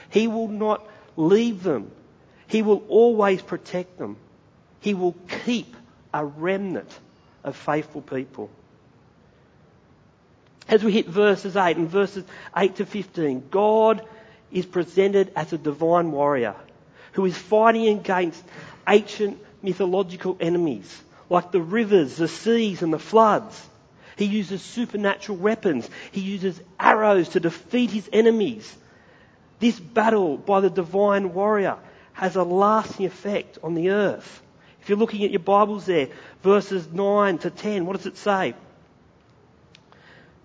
He 0.09 0.27
will 0.27 0.47
not 0.47 0.85
leave 1.15 1.63
them. 1.63 1.91
He 2.47 2.61
will 2.61 2.83
always 2.89 3.41
protect 3.41 3.97
them. 3.97 4.17
He 4.81 4.93
will 4.93 5.15
keep 5.45 5.75
a 6.13 6.25
remnant 6.25 6.91
of 7.43 7.55
faithful 7.55 8.01
people. 8.01 8.49
As 10.67 10.83
we 10.83 10.91
hit 10.91 11.07
verses 11.07 11.55
8 11.55 11.77
and 11.77 11.89
verses 11.89 12.23
8 12.55 12.75
to 12.77 12.85
15, 12.85 13.47
God 13.51 14.05
is 14.51 14.65
presented 14.65 15.31
as 15.35 15.53
a 15.53 15.57
divine 15.57 16.11
warrior 16.11 16.55
who 17.13 17.25
is 17.25 17.37
fighting 17.37 17.87
against 17.87 18.43
ancient 18.87 19.37
mythological 19.61 20.37
enemies 20.39 21.01
like 21.31 21.51
the 21.51 21.61
rivers, 21.61 22.17
the 22.17 22.27
seas, 22.27 22.81
and 22.81 22.91
the 22.91 22.99
floods. 22.99 23.65
He 24.17 24.25
uses 24.25 24.61
supernatural 24.61 25.37
weapons. 25.37 25.89
He 26.11 26.19
uses 26.19 26.59
arrows 26.77 27.29
to 27.29 27.39
defeat 27.39 27.89
his 27.89 28.09
enemies. 28.11 28.75
This 29.59 29.79
battle 29.79 30.35
by 30.35 30.59
the 30.59 30.69
divine 30.69 31.33
warrior 31.33 31.77
has 32.13 32.35
a 32.35 32.43
lasting 32.43 33.05
effect 33.05 33.59
on 33.63 33.75
the 33.75 33.91
earth. 33.91 34.41
If 34.81 34.89
you're 34.89 34.97
looking 34.97 35.23
at 35.23 35.31
your 35.31 35.39
Bibles 35.39 35.85
there, 35.85 36.09
verses 36.43 36.91
9 36.91 37.37
to 37.39 37.49
10, 37.49 37.85
what 37.85 37.95
does 37.95 38.07
it 38.07 38.17
say? 38.17 38.53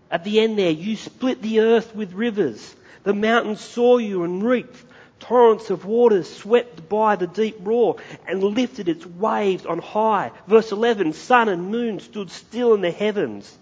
At 0.08 0.22
the 0.22 0.38
end 0.38 0.56
there, 0.56 0.70
you 0.70 0.94
split 0.94 1.42
the 1.42 1.60
earth 1.60 1.96
with 1.96 2.12
rivers. 2.12 2.76
The 3.02 3.14
mountains 3.14 3.60
saw 3.60 3.98
you 3.98 4.22
and 4.22 4.40
reeked. 4.40 4.76
Torrents 5.20 5.70
of 5.70 5.84
waters 5.84 6.32
swept 6.32 6.88
by 6.88 7.16
the 7.16 7.26
deep 7.26 7.56
roar 7.60 7.96
and 8.26 8.42
lifted 8.42 8.88
its 8.88 9.04
waves 9.04 9.66
on 9.66 9.78
high. 9.78 10.30
Verse 10.46 10.72
11, 10.72 11.14
sun 11.14 11.48
and 11.48 11.70
moon 11.70 12.00
stood 12.00 12.30
still 12.30 12.74
in 12.74 12.80
the 12.80 12.90
heavens. 12.90 13.56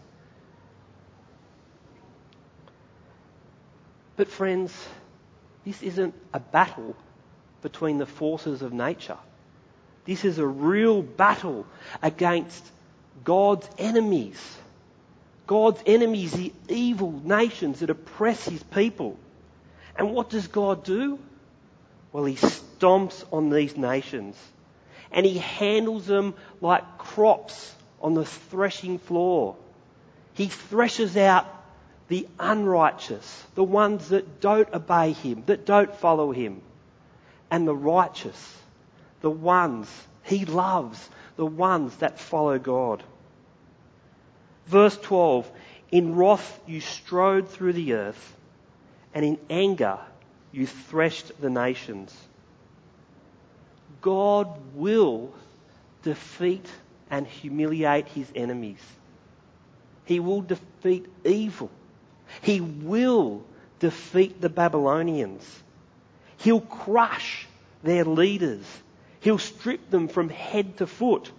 But 4.17 4.29
friends, 4.29 4.73
this 5.65 5.83
isn't 5.83 6.15
a 6.33 6.41
battle 6.41 6.97
between 7.63 7.99
the 7.99 8.07
forces 8.07 8.63
of 8.63 8.73
nature. 8.73 9.19
This 10.05 10.25
is 10.25 10.39
a 10.39 10.47
real 10.47 11.03
battle 11.03 11.67
against 12.03 12.63
God's 13.25 13.69
enemies. 13.79 14.39
God's 15.47 15.83
enemies, 15.87 16.33
the 16.33 16.53
evil 16.69 17.13
nations 17.25 17.81
that 17.81 17.91
oppress 17.91 18.47
his 18.47 18.63
people. 18.63 19.17
And 19.97 20.13
what 20.13 20.31
does 20.31 20.47
God 20.47 20.85
do? 20.85 21.19
Well, 22.15 22.27
he 22.27 22.37
stomps 22.37 23.25
on 23.33 23.51
these 23.51 23.77
nations 23.77 24.37
and 25.11 25.27
he 25.27 25.39
handles 25.39 26.07
them 26.07 26.35
like 26.61 26.97
crops 26.97 27.75
on 28.01 28.15
the 28.15 28.25
threshing 28.25 28.99
floor. 28.99 29.57
He 30.35 30.47
threshes 30.47 31.17
out 31.17 31.45
the 32.07 32.29
unrighteous, 32.39 33.45
the 33.57 33.65
ones 33.65 34.11
that 34.11 34.41
don't 34.41 34.73
obey 34.73 35.11
him, 35.11 35.43
that 35.47 35.67
don't 35.67 35.93
follow 35.93 36.31
him, 36.31 36.63
and 37.51 37.67
the 37.67 37.75
righteous, 37.75 38.59
the 39.21 39.31
ones 39.31 39.91
he 40.23 40.45
loves, 40.45 41.09
the 41.35 41.45
ones 41.45 41.97
that 41.97 42.21
follow 42.21 42.61
God. 42.61 43.03
Verse 44.69 44.97
12, 44.99 45.51
in 45.91 46.15
wrath 46.15 46.61
you 46.65 46.81
strode 46.81 47.49
through 47.49 47.73
the 47.73 47.95
earth, 47.95 48.37
and 49.13 49.25
in 49.25 49.39
anger 49.51 49.99
you 50.55 50.67
threshed 50.67 51.33
the 51.41 51.51
nations. 51.51 52.15
God 54.01 54.49
will 54.75 55.33
defeat 56.03 56.67
and 57.11 57.27
humiliate 57.27 58.07
his 58.09 58.31
enemies. 58.35 58.79
He 60.05 60.21
will 60.21 60.43
defeat 60.43 61.07
evil. 61.25 61.71
He 62.43 62.61
will 62.61 63.43
defeat 63.81 64.41
the 64.41 64.49
Babylonians. 64.49 65.45
He'll 66.37 66.61
crush 66.61 67.47
their 67.83 68.05
leaders. 68.05 68.65
He'll 69.21 69.39
strip 69.39 69.91
them 69.91 70.09
from 70.09 70.29
head 70.29 70.77
to 70.79 70.87
foot. 70.87 71.31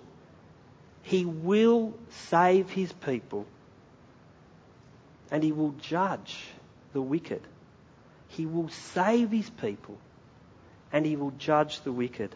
He 1.04 1.24
will 1.26 1.94
save 2.30 2.70
his 2.70 2.92
people. 2.92 3.46
And 5.32 5.44
he 5.44 5.52
will 5.52 5.76
judge 5.82 6.38
the 6.94 7.02
wicked. 7.02 7.42
He 8.28 8.46
will 8.46 8.70
save 8.70 9.32
his 9.32 9.50
people 9.50 9.98
and 10.92 11.06
he 11.06 11.16
will 11.16 11.32
judge 11.32 11.82
the 11.82 11.92
wicked. 11.92 12.36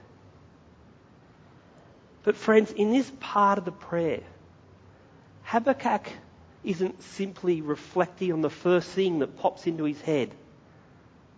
But 2.23 2.36
friends, 2.36 2.71
in 2.71 2.91
this 2.91 3.12
part 3.19 3.58
of 3.58 3.65
the 3.65 3.71
prayer, 3.71 4.21
Habakkuk 5.43 6.08
isn't 6.63 7.02
simply 7.02 7.62
reflecting 7.62 8.34
on 8.34 8.41
the 8.41 8.49
first 8.49 8.89
thing 8.89 9.19
that 9.19 9.38
pops 9.38 9.65
into 9.65 9.86
his 9.86 10.02
head. 10.02 10.32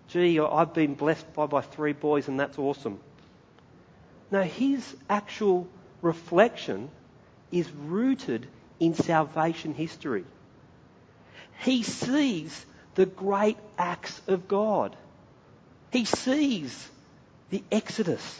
Gee, 0.07 0.39
I've 0.39 0.73
been 0.73 0.95
blessed 0.95 1.33
by 1.33 1.47
my 1.47 1.61
three 1.61 1.93
boys 1.93 2.27
and 2.27 2.39
that's 2.39 2.57
awesome. 2.57 2.99
No, 4.31 4.41
his 4.41 4.95
actual 5.09 5.67
reflection 6.01 6.89
is 7.51 7.71
rooted 7.71 8.47
in 8.79 8.95
salvation 8.95 9.73
history. 9.73 10.25
He 11.59 11.83
sees 11.83 12.65
the 12.95 13.05
great 13.05 13.57
acts 13.77 14.21
of 14.27 14.47
God. 14.47 14.95
He 15.91 16.05
sees 16.05 16.89
the 17.49 17.63
Exodus. 17.71 18.39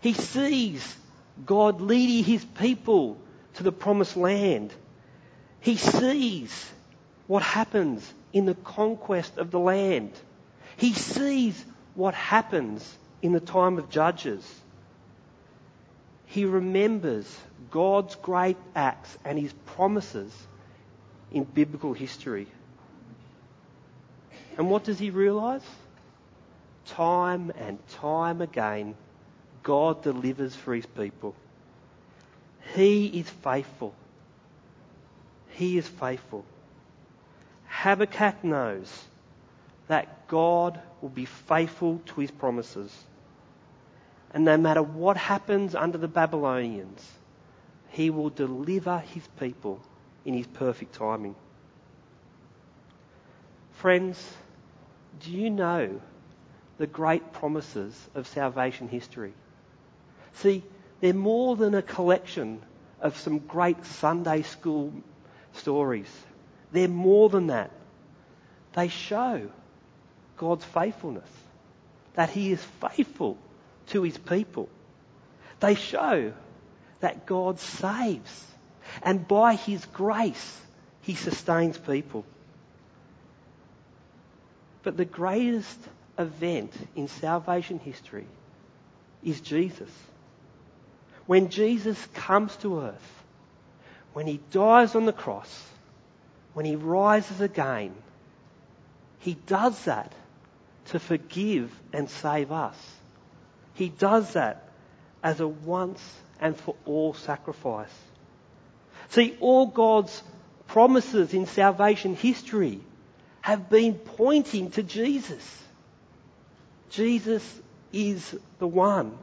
He 0.00 0.12
sees 0.12 0.96
God 1.44 1.80
leading 1.80 2.24
his 2.24 2.44
people 2.44 3.18
to 3.54 3.62
the 3.62 3.72
promised 3.72 4.16
land. 4.16 4.72
He 5.60 5.76
sees 5.76 6.70
what 7.26 7.42
happens 7.42 8.12
in 8.32 8.46
the 8.46 8.54
conquest 8.54 9.38
of 9.38 9.50
the 9.50 9.58
land. 9.58 10.12
He 10.76 10.92
sees 10.92 11.64
what 11.94 12.14
happens 12.14 12.96
in 13.22 13.32
the 13.32 13.40
time 13.40 13.78
of 13.78 13.90
Judges. 13.90 14.44
He 16.26 16.44
remembers 16.44 17.26
God's 17.70 18.14
great 18.16 18.56
acts 18.74 19.16
and 19.24 19.38
his 19.38 19.52
promises 19.66 20.32
in 21.32 21.44
biblical 21.44 21.92
history. 21.92 22.46
And 24.58 24.68
what 24.68 24.84
does 24.84 24.98
he 24.98 25.10
realize? 25.10 25.62
Time 26.84 27.52
and 27.56 27.78
time 27.88 28.42
again, 28.42 28.96
God 29.62 30.02
delivers 30.02 30.54
for 30.54 30.74
his 30.74 30.84
people. 30.84 31.34
He 32.74 33.06
is 33.06 33.30
faithful. 33.30 33.94
He 35.50 35.78
is 35.78 35.86
faithful. 35.86 36.44
Habakkuk 37.68 38.42
knows 38.42 39.04
that 39.86 40.26
God 40.26 40.80
will 41.00 41.08
be 41.08 41.24
faithful 41.24 42.02
to 42.06 42.20
his 42.20 42.30
promises. 42.30 42.92
And 44.34 44.44
no 44.44 44.56
matter 44.56 44.82
what 44.82 45.16
happens 45.16 45.74
under 45.74 45.98
the 45.98 46.08
Babylonians, 46.08 47.06
he 47.90 48.10
will 48.10 48.30
deliver 48.30 48.98
his 48.98 49.26
people 49.38 49.80
in 50.24 50.34
his 50.34 50.46
perfect 50.46 50.94
timing. 50.94 51.34
Friends, 53.74 54.34
do 55.20 55.30
you 55.30 55.50
know 55.50 56.00
the 56.78 56.86
great 56.86 57.32
promises 57.32 57.94
of 58.14 58.26
salvation 58.28 58.88
history? 58.88 59.34
See, 60.34 60.62
they're 61.00 61.14
more 61.14 61.56
than 61.56 61.74
a 61.74 61.82
collection 61.82 62.60
of 63.00 63.16
some 63.16 63.38
great 63.38 63.84
Sunday 63.84 64.42
school 64.42 64.92
stories. 65.52 66.10
They're 66.72 66.88
more 66.88 67.28
than 67.28 67.48
that. 67.48 67.70
They 68.74 68.88
show 68.88 69.48
God's 70.36 70.64
faithfulness, 70.64 71.28
that 72.14 72.30
He 72.30 72.52
is 72.52 72.62
faithful 72.80 73.38
to 73.88 74.02
His 74.02 74.18
people. 74.18 74.68
They 75.60 75.74
show 75.74 76.32
that 77.00 77.26
God 77.26 77.58
saves, 77.58 78.46
and 79.02 79.26
by 79.26 79.54
His 79.54 79.84
grace, 79.86 80.60
He 81.02 81.14
sustains 81.14 81.78
people. 81.78 82.24
But 84.82 84.96
the 84.96 85.04
greatest 85.04 85.78
event 86.18 86.72
in 86.96 87.08
salvation 87.08 87.78
history 87.78 88.26
is 89.22 89.40
Jesus. 89.40 89.90
When 91.26 91.50
Jesus 91.50 92.04
comes 92.14 92.56
to 92.56 92.80
earth, 92.80 93.22
when 94.12 94.26
he 94.26 94.40
dies 94.50 94.94
on 94.94 95.04
the 95.04 95.12
cross, 95.12 95.66
when 96.54 96.64
he 96.64 96.76
rises 96.76 97.40
again, 97.40 97.94
he 99.18 99.34
does 99.46 99.84
that 99.84 100.12
to 100.86 100.98
forgive 100.98 101.70
and 101.92 102.08
save 102.08 102.50
us. 102.50 102.76
He 103.74 103.88
does 103.88 104.32
that 104.32 104.68
as 105.22 105.40
a 105.40 105.48
once 105.48 106.00
and 106.40 106.56
for 106.56 106.74
all 106.84 107.14
sacrifice. 107.14 107.92
See, 109.10 109.36
all 109.40 109.66
God's 109.66 110.22
promises 110.66 111.34
in 111.34 111.46
salvation 111.46 112.14
history 112.14 112.80
have 113.48 113.70
been 113.70 113.94
pointing 113.94 114.70
to 114.70 114.82
Jesus. 114.82 115.62
Jesus 116.90 117.42
is 117.94 118.36
the 118.58 118.66
one. 118.66 119.16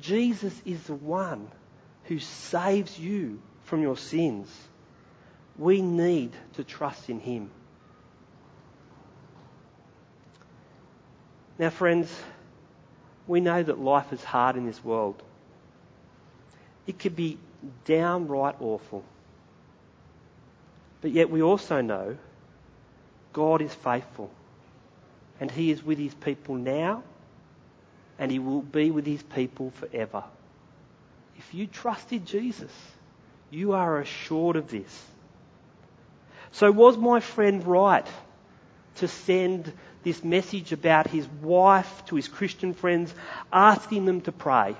Jesus 0.00 0.54
is 0.64 0.82
the 0.84 0.94
one 0.94 1.48
who 2.04 2.18
saves 2.18 2.98
you 2.98 3.42
from 3.64 3.82
your 3.82 3.98
sins. 3.98 4.48
We 5.58 5.82
need 5.82 6.32
to 6.54 6.64
trust 6.64 7.10
in 7.10 7.20
him. 7.20 7.50
Now, 11.58 11.68
friends, 11.68 12.10
we 13.26 13.40
know 13.40 13.62
that 13.62 13.78
life 13.78 14.14
is 14.14 14.24
hard 14.24 14.56
in 14.56 14.64
this 14.64 14.82
world. 14.82 15.22
It 16.86 16.98
could 16.98 17.14
be 17.14 17.36
downright 17.84 18.56
awful. 18.60 19.04
But 21.02 21.10
yet 21.10 21.28
we 21.28 21.42
also 21.42 21.82
know 21.82 22.16
God 23.32 23.62
is 23.62 23.74
faithful. 23.74 24.30
And 25.40 25.50
He 25.50 25.70
is 25.70 25.82
with 25.82 25.98
His 25.98 26.14
people 26.14 26.54
now, 26.54 27.02
and 28.18 28.30
He 28.30 28.38
will 28.38 28.62
be 28.62 28.90
with 28.90 29.06
His 29.06 29.22
people 29.22 29.70
forever. 29.72 30.24
If 31.38 31.54
you 31.54 31.66
trusted 31.66 32.26
Jesus, 32.26 32.72
you 33.50 33.72
are 33.72 34.00
assured 34.00 34.56
of 34.56 34.70
this. 34.70 35.04
So, 36.52 36.70
was 36.70 36.96
my 36.96 37.20
friend 37.20 37.66
right 37.66 38.06
to 38.96 39.08
send 39.08 39.72
this 40.02 40.22
message 40.24 40.72
about 40.72 41.06
his 41.06 41.26
wife 41.40 42.04
to 42.06 42.16
his 42.16 42.28
Christian 42.28 42.74
friends, 42.74 43.14
asking 43.52 44.04
them 44.04 44.20
to 44.22 44.32
pray? 44.32 44.76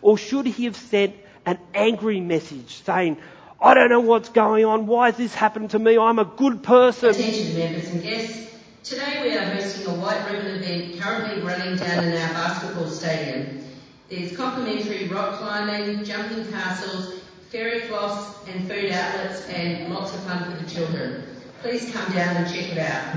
Or 0.00 0.16
should 0.16 0.46
he 0.46 0.64
have 0.64 0.76
sent 0.76 1.14
an 1.44 1.58
angry 1.74 2.20
message 2.20 2.82
saying, 2.84 3.18
I 3.60 3.74
don't 3.74 3.88
know 3.88 4.00
what's 4.00 4.28
going 4.28 4.64
on. 4.64 4.86
Why 4.86 5.06
has 5.06 5.16
this 5.16 5.34
happened 5.34 5.70
to 5.70 5.78
me? 5.78 5.96
I'm 5.96 6.18
a 6.18 6.24
good 6.24 6.62
person. 6.62 7.10
Attention 7.10 7.58
members 7.58 7.88
and 7.88 8.02
guests. 8.02 8.54
Today 8.84 9.22
we 9.22 9.36
are 9.36 9.44
hosting 9.44 9.86
a 9.86 9.94
white 9.94 10.30
ribbon 10.30 10.62
event 10.62 11.00
currently 11.00 11.42
running 11.42 11.76
down 11.76 12.04
in 12.04 12.12
our 12.12 12.32
basketball 12.34 12.88
stadium. 12.88 13.64
There's 14.08 14.36
complimentary 14.36 15.08
rock 15.08 15.38
climbing, 15.40 16.04
jumping 16.04 16.46
castles, 16.52 17.20
fairy 17.50 17.80
floss 17.88 18.46
and 18.46 18.68
food 18.68 18.92
outlets 18.92 19.48
and 19.48 19.92
lots 19.92 20.14
of 20.14 20.20
fun 20.24 20.44
for 20.44 20.62
the 20.62 20.70
children. 20.70 21.24
Please 21.62 21.90
come 21.92 22.12
down 22.12 22.36
and 22.36 22.54
check 22.54 22.70
it 22.70 22.78
out. 22.78 23.16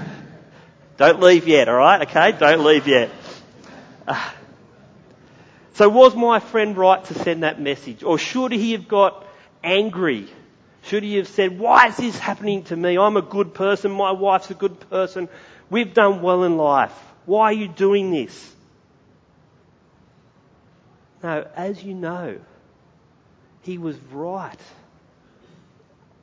Don't 0.98 1.20
leave 1.20 1.48
yet, 1.48 1.70
alright? 1.70 2.10
Okay? 2.10 2.32
Don't 2.32 2.64
leave 2.64 2.88
yet. 2.88 3.12
Uh, 4.08 4.32
so 5.74 5.90
was 5.90 6.16
my 6.16 6.40
friend 6.40 6.76
right 6.78 7.04
to 7.06 7.14
send 7.14 7.44
that 7.44 7.62
message? 7.62 8.04
Or 8.04 8.18
should 8.18 8.52
he 8.52 8.72
have 8.72 8.88
got 8.88 9.26
angry? 9.64 10.28
Should 10.84 11.04
he 11.04 11.18
have 11.18 11.28
said, 11.28 11.60
why 11.60 11.88
is 11.88 11.98
this 11.98 12.18
happening 12.18 12.64
to 12.64 12.76
me? 12.76 12.98
I'm 12.98 13.18
a 13.18 13.22
good 13.22 13.54
person. 13.54 13.92
My 13.92 14.12
wife's 14.12 14.50
a 14.50 14.56
good 14.56 14.80
person. 14.90 15.30
We've 15.70 15.94
done 15.94 16.22
well 16.22 16.44
in 16.44 16.58
life. 16.58 16.94
Why 17.26 17.46
are 17.46 17.54
you 17.54 17.68
doing 17.68 18.12
this? 18.12 18.56
No, 21.22 21.46
as 21.56 21.84
you 21.84 21.94
know, 21.94 22.40
he 23.62 23.78
was 23.78 23.98
right 24.12 24.60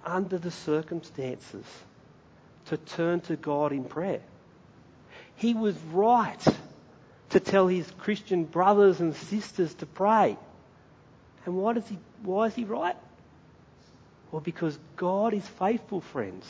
under 0.04 0.38
the 0.38 0.50
circumstances 0.50 1.64
to 2.66 2.76
turn 2.76 3.20
to 3.22 3.36
God 3.36 3.72
in 3.72 3.84
prayer. 3.84 4.22
He 5.36 5.52
was 5.52 5.76
right 5.92 6.44
to 7.30 7.40
tell 7.40 7.68
his 7.68 7.88
Christian 7.98 8.44
brothers 8.44 9.00
and 9.00 9.14
sisters 9.14 9.74
to 9.74 9.86
pray. 9.86 10.36
And 11.44 11.56
why 11.56 11.74
does 11.74 11.86
he, 11.88 11.98
why 12.22 12.46
is 12.46 12.54
he 12.54 12.64
right? 12.64 12.96
Well, 14.30 14.40
because 14.40 14.78
God 14.96 15.34
is 15.34 15.46
faithful, 15.46 16.00
friends. 16.00 16.46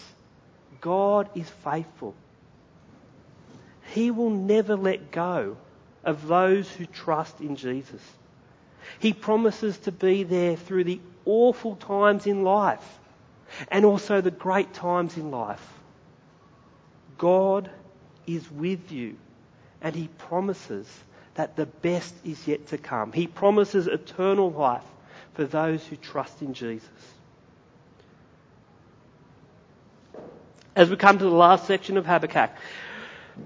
God 0.80 1.28
is 1.34 1.48
faithful. 1.64 2.14
He 3.92 4.10
will 4.10 4.30
never 4.30 4.76
let 4.76 5.10
go 5.10 5.56
of 6.04 6.26
those 6.26 6.70
who 6.70 6.86
trust 6.86 7.40
in 7.40 7.56
Jesus. 7.56 8.02
He 8.98 9.12
promises 9.12 9.78
to 9.78 9.92
be 9.92 10.22
there 10.22 10.56
through 10.56 10.84
the 10.84 11.00
awful 11.24 11.76
times 11.76 12.26
in 12.26 12.42
life 12.42 12.98
and 13.68 13.84
also 13.84 14.20
the 14.20 14.30
great 14.30 14.72
times 14.74 15.16
in 15.16 15.30
life. 15.30 15.66
God 17.18 17.70
is 18.26 18.50
with 18.50 18.92
you 18.92 19.16
and 19.80 19.94
He 19.94 20.08
promises 20.18 20.88
that 21.34 21.56
the 21.56 21.66
best 21.66 22.14
is 22.24 22.46
yet 22.46 22.68
to 22.68 22.78
come. 22.78 23.12
He 23.12 23.26
promises 23.26 23.86
eternal 23.86 24.50
life 24.50 24.84
for 25.34 25.44
those 25.44 25.84
who 25.86 25.96
trust 25.96 26.40
in 26.42 26.54
Jesus. 26.54 26.88
As 30.76 30.90
we 30.90 30.96
come 30.96 31.18
to 31.18 31.24
the 31.24 31.30
last 31.30 31.66
section 31.66 31.96
of 31.96 32.04
Habakkuk, 32.04 32.50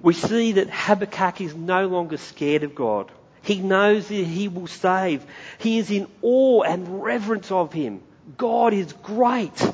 we 0.03 0.15
see 0.15 0.53
that 0.53 0.69
Habakkuk 0.69 1.41
is 1.41 1.55
no 1.55 1.87
longer 1.87 2.17
scared 2.17 2.65
of 2.65 2.75
God. 2.75 3.11
He 3.43 3.61
knows 3.61 4.09
that 4.09 4.15
he 4.15 4.49
will 4.49 4.67
save. 4.67 5.25
He 5.59 5.79
is 5.79 5.93
in 5.93 6.09
awe 6.23 6.63
and 6.63 7.05
reverence 7.05 7.53
of 7.53 7.73
him. 7.73 8.03
God 8.37 8.75
is 8.75 8.93
great. 8.93 9.73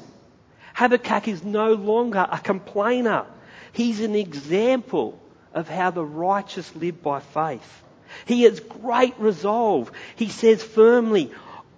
Habakkuk 0.75 1.29
is 1.29 1.43
no 1.43 1.73
longer 1.73 2.29
a 2.31 2.39
complainer. 2.39 3.25
He's 3.73 4.01
an 4.01 4.15
example 4.15 5.19
of 5.55 5.67
how 5.67 5.91
the 5.91 6.05
righteous 6.05 6.77
live 6.77 7.03
by 7.03 7.21
faith. 7.21 7.83
He 8.27 8.43
has 8.43 8.61
great 8.61 9.19
resolve. 9.19 9.91
He 10.17 10.29
says 10.29 10.63
firmly, 10.63 11.33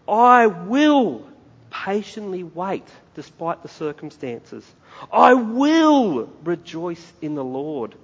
I 0.08 0.48
will 0.48 1.27
patiently 1.70 2.42
wait 2.42 2.86
despite 3.14 3.62
the 3.62 3.68
circumstances. 3.68 4.64
I 5.12 5.34
will 5.34 6.30
rejoice 6.44 7.12
in 7.20 7.34
the 7.34 7.44
Lord. 7.44 7.94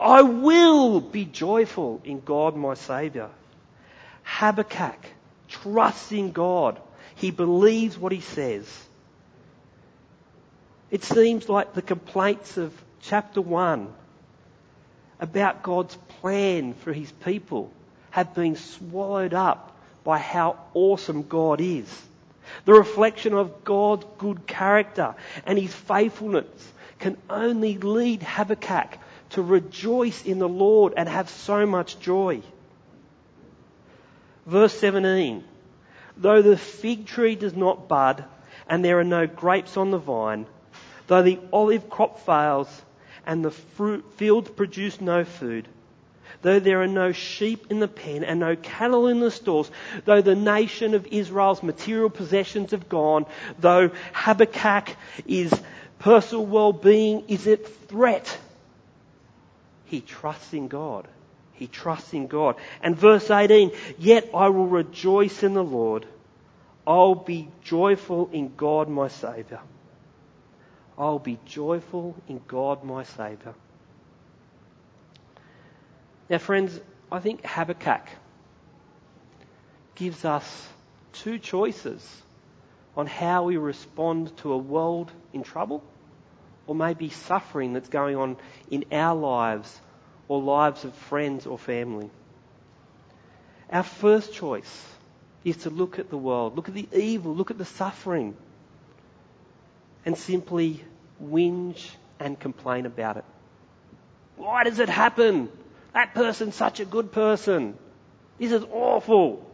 I 0.00 0.22
will 0.22 1.00
be 1.00 1.24
joyful 1.24 2.00
in 2.04 2.20
God 2.20 2.56
my 2.56 2.74
Saviour. 2.74 3.30
Habakkuk 4.22 4.98
trusts 5.48 6.12
in 6.12 6.32
God. 6.32 6.80
He 7.16 7.30
believes 7.30 7.98
what 7.98 8.12
he 8.12 8.20
says. 8.20 8.66
It 10.90 11.04
seems 11.04 11.48
like 11.48 11.74
the 11.74 11.82
complaints 11.82 12.56
of 12.56 12.72
chapter 13.02 13.40
1 13.40 13.92
about 15.20 15.62
God's 15.62 15.96
plan 16.20 16.74
for 16.74 16.92
his 16.92 17.10
people 17.10 17.70
have 18.10 18.34
been 18.34 18.56
swallowed 18.56 19.34
up 19.34 19.76
by 20.04 20.18
how 20.18 20.58
awesome 20.74 21.22
God 21.22 21.60
is. 21.60 21.88
The 22.64 22.72
reflection 22.72 23.34
of 23.34 23.64
God's 23.64 24.06
good 24.18 24.46
character 24.46 25.14
and 25.46 25.58
his 25.58 25.74
faithfulness 25.74 26.72
can 26.98 27.16
only 27.28 27.78
lead 27.78 28.22
Habakkuk 28.22 28.98
to 29.30 29.42
rejoice 29.42 30.24
in 30.24 30.38
the 30.38 30.48
Lord 30.48 30.94
and 30.96 31.08
have 31.08 31.28
so 31.28 31.66
much 31.66 31.98
joy. 32.00 32.42
Verse 34.46 34.78
17. 34.78 35.44
Though 36.16 36.42
the 36.42 36.56
fig 36.56 37.06
tree 37.06 37.34
does 37.34 37.56
not 37.56 37.88
bud 37.88 38.24
and 38.68 38.84
there 38.84 38.98
are 39.00 39.04
no 39.04 39.26
grapes 39.26 39.76
on 39.76 39.90
the 39.90 39.98
vine, 39.98 40.46
Though 41.06 41.22
the 41.22 41.38
olive 41.52 41.90
crop 41.90 42.20
fails 42.20 42.82
and 43.26 43.44
the 43.44 43.50
fruit 43.50 44.04
fields 44.16 44.50
produce 44.50 45.00
no 45.00 45.24
food, 45.24 45.68
though 46.44 46.60
there 46.60 46.82
are 46.82 46.86
no 46.86 47.10
sheep 47.10 47.66
in 47.70 47.80
the 47.80 47.88
pen 47.88 48.22
and 48.22 48.38
no 48.38 48.54
cattle 48.54 49.08
in 49.08 49.18
the 49.18 49.30
stalls, 49.30 49.70
though 50.04 50.20
the 50.20 50.36
nation 50.36 50.92
of 50.94 51.06
Israel's 51.06 51.62
material 51.62 52.10
possessions 52.10 52.72
have 52.72 52.86
gone, 52.88 53.24
though 53.58 53.90
Habakkuk 54.12 54.94
is 55.26 55.52
personal 55.98 56.44
well-being 56.44 57.24
is 57.28 57.46
at 57.46 57.66
threat, 57.88 58.38
he 59.86 60.02
trusts 60.02 60.52
in 60.52 60.68
God. 60.68 61.08
He 61.54 61.66
trusts 61.66 62.12
in 62.12 62.26
God. 62.26 62.56
And 62.82 62.94
verse 62.94 63.30
18, 63.30 63.72
yet 63.98 64.28
I 64.34 64.50
will 64.50 64.66
rejoice 64.66 65.42
in 65.42 65.54
the 65.54 65.64
Lord. 65.64 66.04
I'll 66.86 67.14
be 67.14 67.48
joyful 67.62 68.28
in 68.32 68.54
God 68.54 68.90
my 68.90 69.08
Saviour. 69.08 69.60
I'll 70.98 71.18
be 71.18 71.38
joyful 71.46 72.16
in 72.28 72.42
God 72.46 72.84
my 72.84 73.04
Saviour. 73.04 73.54
Now, 76.28 76.38
friends, 76.38 76.80
I 77.12 77.18
think 77.20 77.44
Habakkuk 77.44 78.08
gives 79.94 80.24
us 80.24 80.68
two 81.12 81.38
choices 81.38 82.22
on 82.96 83.06
how 83.06 83.44
we 83.44 83.56
respond 83.56 84.36
to 84.38 84.52
a 84.52 84.58
world 84.58 85.12
in 85.32 85.42
trouble 85.42 85.82
or 86.66 86.74
maybe 86.74 87.10
suffering 87.10 87.72
that's 87.72 87.88
going 87.88 88.16
on 88.16 88.36
in 88.70 88.84
our 88.90 89.14
lives 89.14 89.80
or 90.28 90.40
lives 90.40 90.84
of 90.84 90.94
friends 90.94 91.46
or 91.46 91.58
family. 91.58 92.10
Our 93.70 93.82
first 93.82 94.32
choice 94.32 94.84
is 95.44 95.58
to 95.58 95.70
look 95.70 95.98
at 95.98 96.08
the 96.08 96.16
world, 96.16 96.56
look 96.56 96.68
at 96.68 96.74
the 96.74 96.88
evil, 96.92 97.34
look 97.34 97.50
at 97.50 97.58
the 97.58 97.64
suffering, 97.64 98.34
and 100.06 100.16
simply 100.16 100.82
whinge 101.22 101.90
and 102.18 102.38
complain 102.38 102.86
about 102.86 103.18
it. 103.18 103.24
Why 104.36 104.64
does 104.64 104.78
it 104.78 104.88
happen? 104.88 105.50
That 105.94 106.12
person's 106.12 106.56
such 106.56 106.80
a 106.80 106.84
good 106.84 107.12
person. 107.12 107.78
This 108.38 108.52
is 108.52 108.64
awful. 108.72 109.48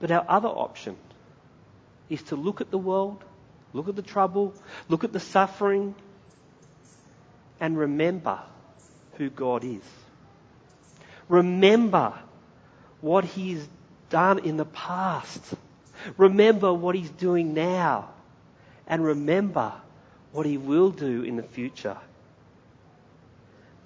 But 0.00 0.10
our 0.10 0.24
other 0.28 0.48
option 0.48 0.96
is 2.08 2.22
to 2.24 2.36
look 2.36 2.60
at 2.60 2.70
the 2.70 2.78
world, 2.78 3.22
look 3.72 3.88
at 3.88 3.96
the 3.96 4.02
trouble, 4.02 4.54
look 4.88 5.04
at 5.04 5.12
the 5.12 5.20
suffering, 5.20 5.94
and 7.60 7.78
remember 7.78 8.40
who 9.14 9.30
God 9.30 9.64
is. 9.64 9.82
Remember 11.28 12.14
what 13.00 13.24
He's 13.24 13.66
done 14.10 14.40
in 14.40 14.56
the 14.56 14.64
past. 14.64 15.42
Remember 16.16 16.72
what 16.72 16.96
He's 16.96 17.10
doing 17.10 17.54
now. 17.54 18.10
And 18.86 19.04
remember 19.04 19.72
what 20.32 20.46
He 20.46 20.56
will 20.56 20.90
do 20.90 21.22
in 21.22 21.36
the 21.36 21.42
future. 21.42 21.98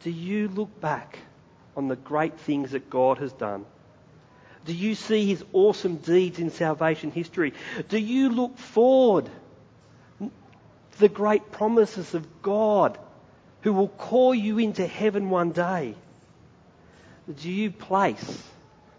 Do 0.03 0.11
you 0.11 0.49
look 0.49 0.81
back 0.81 1.19
on 1.77 1.89
the 1.89 1.97
great 1.97 2.39
things 2.41 2.73
that 2.73 2.91
God 2.91 3.19
has 3.19 3.33
done? 3.33 3.65
Do 4.65 4.73
you 4.73 4.95
see 4.95 5.27
His 5.27 5.45
awesome 5.53 5.97
deeds 5.97 6.39
in 6.39 6.51
salvation 6.51 7.11
history? 7.11 7.53
Do 7.89 7.99
you 7.99 8.31
look 8.31 8.59
forward 8.59 9.29
to 10.21 10.31
the 10.99 11.09
great 11.09 11.51
promises 11.51 12.15
of 12.15 12.43
God 12.43 12.99
who 13.63 13.73
will 13.73 13.89
call 13.89 14.35
you 14.35 14.59
into 14.59 14.87
heaven 14.87 15.31
one 15.31 15.53
day? 15.53 15.95
Do 17.41 17.51
you 17.51 17.71
place 17.71 18.43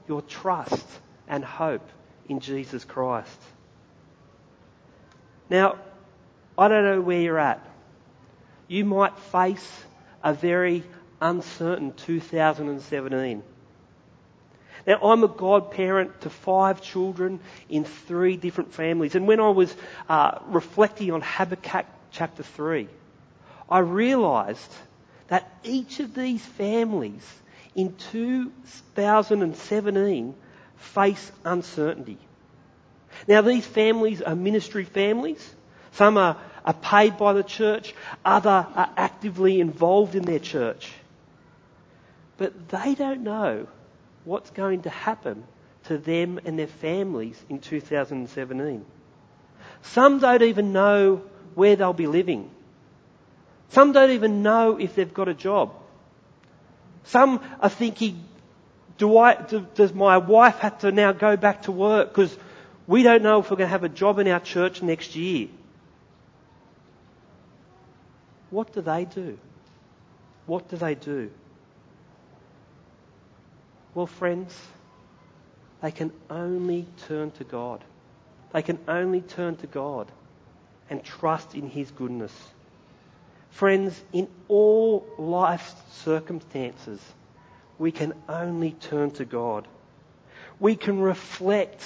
your 0.07 0.21
trust 0.21 0.85
and 1.27 1.43
hope 1.43 1.87
in 2.29 2.39
Jesus 2.39 2.85
Christ? 2.85 3.39
Now, 5.49 5.77
I 6.57 6.67
don't 6.67 6.83
know 6.83 7.01
where 7.01 7.19
you're 7.19 7.39
at. 7.39 7.65
You 8.67 8.85
might 8.85 9.17
face 9.17 9.83
a 10.23 10.33
very 10.33 10.83
uncertain 11.21 11.93
2017. 11.93 13.43
Now, 14.85 14.99
I'm 15.01 15.23
a 15.23 15.29
godparent 15.29 16.19
to 16.21 16.29
five 16.29 16.81
children 16.81 17.39
in 17.69 17.85
three 17.85 18.35
different 18.35 18.73
families. 18.73 19.15
And 19.15 19.25
when 19.27 19.39
I 19.39 19.49
was 19.49 19.73
uh, 20.09 20.39
reflecting 20.47 21.11
on 21.11 21.21
Habakkuk 21.21 21.85
chapter 22.11 22.43
3, 22.43 22.89
I 23.69 23.79
realised 23.79 24.73
that 25.29 25.49
each 25.63 26.01
of 26.01 26.13
these 26.13 26.45
families 26.45 27.25
in 27.75 27.95
2017 28.11 30.35
face 30.75 31.31
uncertainty. 31.45 32.17
Now, 33.27 33.41
these 33.41 33.65
families 33.65 34.21
are 34.21 34.35
ministry 34.35 34.83
families. 34.83 35.55
Some 35.93 36.17
are, 36.17 36.37
are 36.65 36.73
paid 36.73 37.17
by 37.17 37.33
the 37.33 37.43
church, 37.43 37.93
other 38.23 38.67
are 38.75 38.89
actively 38.95 39.59
involved 39.59 40.15
in 40.15 40.23
their 40.23 40.39
church. 40.39 40.91
But 42.37 42.69
they 42.69 42.95
don't 42.95 43.23
know 43.23 43.67
what's 44.25 44.49
going 44.51 44.83
to 44.83 44.89
happen 44.89 45.43
to 45.85 45.97
them 45.97 46.39
and 46.45 46.57
their 46.57 46.67
families 46.67 47.41
in 47.49 47.59
2017. 47.59 48.85
Some 49.81 50.19
don't 50.19 50.41
even 50.41 50.71
know 50.71 51.21
where 51.55 51.75
they'll 51.75 51.93
be 51.93 52.07
living. 52.07 52.49
Some 53.69 53.91
don't 53.91 54.11
even 54.11 54.43
know 54.43 54.77
if 54.77 54.95
they've 54.95 55.13
got 55.13 55.27
a 55.27 55.33
job. 55.33 55.73
Some 57.05 57.41
are 57.59 57.69
thinking, 57.69 58.23
do 58.97 59.17
I, 59.17 59.35
do, 59.35 59.67
does 59.75 59.93
my 59.93 60.17
wife 60.17 60.59
have 60.59 60.79
to 60.79 60.91
now 60.91 61.11
go 61.11 61.35
back 61.35 61.63
to 61.63 61.71
work 61.71 62.09
because 62.09 62.35
we 62.87 63.03
don't 63.03 63.23
know 63.23 63.39
if 63.39 63.51
we're 63.51 63.57
going 63.57 63.67
to 63.67 63.71
have 63.71 63.83
a 63.83 63.89
job 63.89 64.19
in 64.19 64.27
our 64.27 64.39
church 64.39 64.81
next 64.81 65.15
year? 65.15 65.49
What 68.53 68.71
do 68.71 68.81
they 68.81 69.05
do? 69.05 69.39
What 70.45 70.69
do 70.69 70.77
they 70.77 70.93
do? 70.93 71.31
Well, 73.95 74.05
friends, 74.05 74.55
they 75.81 75.89
can 75.89 76.11
only 76.29 76.85
turn 77.07 77.31
to 77.31 77.43
God. 77.45 77.83
They 78.53 78.61
can 78.61 78.77
only 78.87 79.21
turn 79.21 79.55
to 79.57 79.67
God 79.67 80.11
and 80.87 81.03
trust 81.03 81.55
in 81.55 81.67
His 81.67 81.89
goodness. 81.89 82.31
Friends, 83.49 83.99
in 84.13 84.27
all 84.47 85.03
life's 85.17 85.73
circumstances, 85.91 87.01
we 87.79 87.91
can 87.91 88.13
only 88.29 88.73
turn 88.73 89.09
to 89.11 89.25
God. 89.25 89.67
We 90.59 90.75
can 90.75 90.99
reflect 90.99 91.83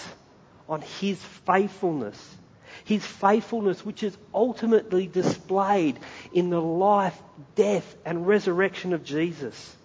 on 0.67 0.81
His 0.81 1.17
faithfulness. 1.45 2.36
His 2.85 3.05
faithfulness, 3.05 3.85
which 3.85 4.03
is 4.03 4.17
ultimately 4.33 5.07
displayed 5.07 5.99
in 6.33 6.49
the 6.49 6.61
life, 6.61 7.17
death, 7.55 7.95
and 8.05 8.27
resurrection 8.27 8.93
of 8.93 9.03
Jesus. 9.03 9.75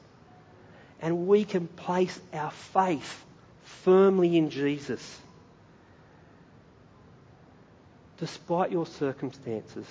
And 1.00 1.26
we 1.26 1.44
can 1.44 1.66
place 1.66 2.18
our 2.32 2.50
faith 2.50 3.24
firmly 3.64 4.36
in 4.36 4.50
Jesus. 4.50 5.20
Despite 8.18 8.70
your 8.70 8.86
circumstances, 8.86 9.86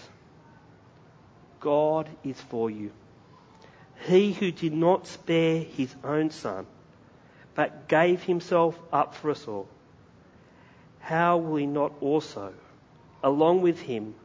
God 1.60 2.08
is 2.24 2.40
for 2.40 2.70
you. 2.70 2.92
He 4.08 4.34
who 4.34 4.52
did 4.52 4.74
not 4.74 5.06
spare 5.06 5.60
his 5.60 5.94
own 6.04 6.32
son, 6.32 6.66
but 7.56 7.88
gave 7.88 8.24
himself 8.24 8.80
up 8.92 9.16
for 9.16 9.32
us 9.32 9.48
all, 9.48 9.68
how 11.02 11.38
will 11.38 11.58
he 11.58 11.66
not 11.66 11.92
also, 12.02 12.54
along 13.24 13.62
with 13.62 13.80
him, 13.80 14.16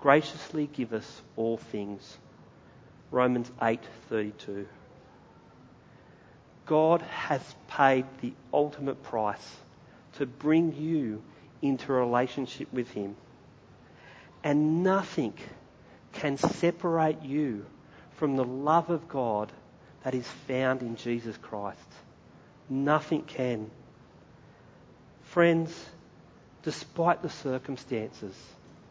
graciously 0.00 0.68
give 0.72 0.92
us 0.92 1.22
all 1.36 1.56
things? 1.56 2.18
Romans 3.10 3.50
8:32. 3.60 4.66
God 6.66 7.02
has 7.02 7.42
paid 7.68 8.06
the 8.20 8.32
ultimate 8.52 9.02
price 9.02 9.56
to 10.14 10.26
bring 10.26 10.74
you 10.74 11.22
into 11.60 11.92
relationship 11.92 12.72
with 12.72 12.90
him. 12.90 13.16
And 14.44 14.82
nothing 14.82 15.34
can 16.12 16.36
separate 16.36 17.22
you 17.22 17.64
from 18.16 18.36
the 18.36 18.44
love 18.44 18.90
of 18.90 19.08
God 19.08 19.52
that 20.02 20.14
is 20.14 20.26
found 20.46 20.82
in 20.82 20.96
Jesus 20.96 21.36
Christ. 21.36 21.78
Nothing 22.68 23.22
can. 23.22 23.70
Friends, 25.22 25.72
despite 26.62 27.22
the 27.22 27.30
circumstances 27.30 28.34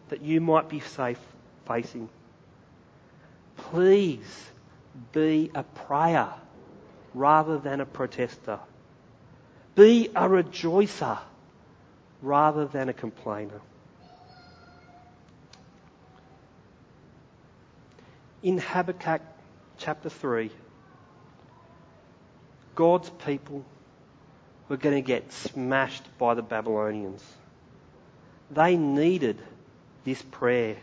that 0.09 0.21
you 0.21 0.41
might 0.41 0.69
be 0.69 0.79
safe 0.79 1.19
facing, 1.67 2.09
please 3.55 4.49
be 5.11 5.51
a 5.55 5.63
prayer 5.63 6.29
rather 7.13 7.57
than 7.57 7.81
a 7.81 7.85
protester. 7.85 8.59
Be 9.75 10.09
a 10.15 10.27
rejoicer 10.27 11.19
rather 12.21 12.65
than 12.65 12.89
a 12.89 12.93
complainer. 12.93 13.61
in 18.43 18.57
Habakkuk 18.57 19.21
chapter 19.77 20.09
3, 20.09 20.51
God's 22.75 23.09
people 23.25 23.63
were 24.67 24.77
going 24.77 24.95
to 24.95 25.01
get 25.05 25.31
smashed 25.31 26.03
by 26.17 26.33
the 26.33 26.41
Babylonians. 26.41 27.23
They 28.53 28.75
needed 28.77 29.37
this 30.03 30.21
prayer. 30.21 30.77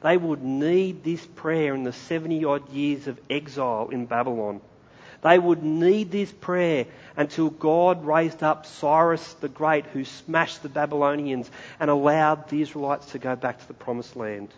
They 0.00 0.16
would 0.16 0.42
need 0.42 1.02
this 1.02 1.24
prayer 1.24 1.74
in 1.74 1.82
the 1.82 1.92
70 1.92 2.44
odd 2.44 2.70
years 2.70 3.08
of 3.08 3.20
exile 3.28 3.88
in 3.90 4.06
Babylon. 4.06 4.60
They 5.22 5.38
would 5.38 5.64
need 5.64 6.12
this 6.12 6.30
prayer 6.30 6.86
until 7.16 7.50
God 7.50 8.04
raised 8.06 8.42
up 8.44 8.66
Cyrus 8.66 9.34
the 9.34 9.48
Great, 9.48 9.86
who 9.86 10.04
smashed 10.04 10.62
the 10.62 10.68
Babylonians 10.68 11.50
and 11.80 11.90
allowed 11.90 12.48
the 12.48 12.62
Israelites 12.62 13.10
to 13.12 13.18
go 13.18 13.34
back 13.34 13.58
to 13.60 13.66
the 13.66 13.74
promised 13.74 14.14
land. 14.14 14.48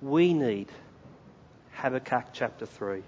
We 0.00 0.32
need 0.32 0.68
Habakkuk 1.72 2.26
chapter 2.32 2.66
3. 2.66 3.02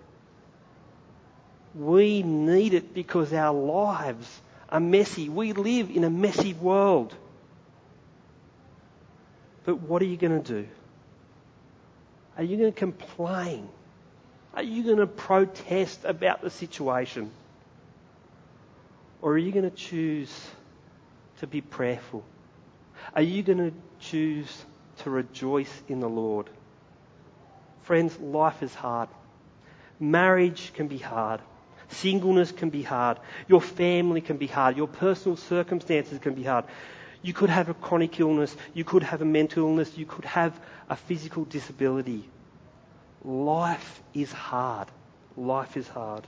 We 1.76 2.24
need 2.24 2.74
it 2.74 2.92
because 2.92 3.32
our 3.32 3.54
lives 3.54 4.40
are 4.70 4.80
messy. 4.80 5.28
We 5.28 5.52
live 5.52 5.90
in 5.90 6.04
a 6.04 6.11
messy 6.11 6.54
world. 6.54 7.14
But 9.64 9.80
what 9.80 10.02
are 10.02 10.06
you 10.06 10.16
going 10.16 10.42
to 10.42 10.62
do? 10.62 10.68
Are 12.37 12.44
you 12.44 12.56
going 12.56 12.72
to 12.72 12.78
complain? 12.78 13.68
Are 14.54 14.62
you 14.62 14.83
going 14.83 14.98
to 14.98 15.06
protest 15.06 16.04
about 16.04 16.42
the 16.42 16.50
situation? 16.50 17.30
Or 19.22 19.33
are 19.33 19.38
you 19.38 19.52
going 19.52 19.68
to 19.68 19.76
choose 19.76 20.33
to 21.40 21.46
be 21.46 21.61
prayerful? 21.61 22.24
Are 23.14 23.22
you 23.22 23.42
going 23.42 23.59
to 23.59 23.72
choose 24.00 24.64
to 24.98 25.11
rejoice 25.11 25.83
in 25.88 26.00
the 26.00 26.09
Lord? 26.09 26.48
Friends, 27.83 28.18
life 28.18 28.62
is 28.62 28.74
hard. 28.74 29.09
Marriage 29.98 30.72
can 30.74 30.88
be 30.88 30.98
hard. 30.98 31.40
Singleness 31.90 32.53
can 32.53 32.70
be 32.70 32.83
hard. 32.83 33.18
Your 33.48 33.61
family 33.61 34.20
can 34.20 34.37
be 34.37 34.46
hard. 34.46 34.76
Your 34.76 34.87
personal 34.87 35.37
circumstances 35.37 36.18
can 36.18 36.35
be 36.35 36.44
hard. 36.44 36.64
You 37.22 37.33
could 37.33 37.50
have 37.50 37.68
a 37.68 37.74
chronic 37.74 38.18
illness. 38.20 38.57
You 38.74 38.85
could 38.85 39.03
have 39.03 39.22
a 39.22 39.24
mental 39.24 39.64
illness. 39.64 39.98
You 39.98 40.07
could 40.07 40.24
have 40.24 40.59
a 40.88 40.96
physical 40.96 41.44
disability. 41.44 42.29
Life 43.24 44.03
is 44.14 44.33
hard. 44.33 44.88
Life 45.37 45.76
is 45.76 45.88
hard. 45.88 46.26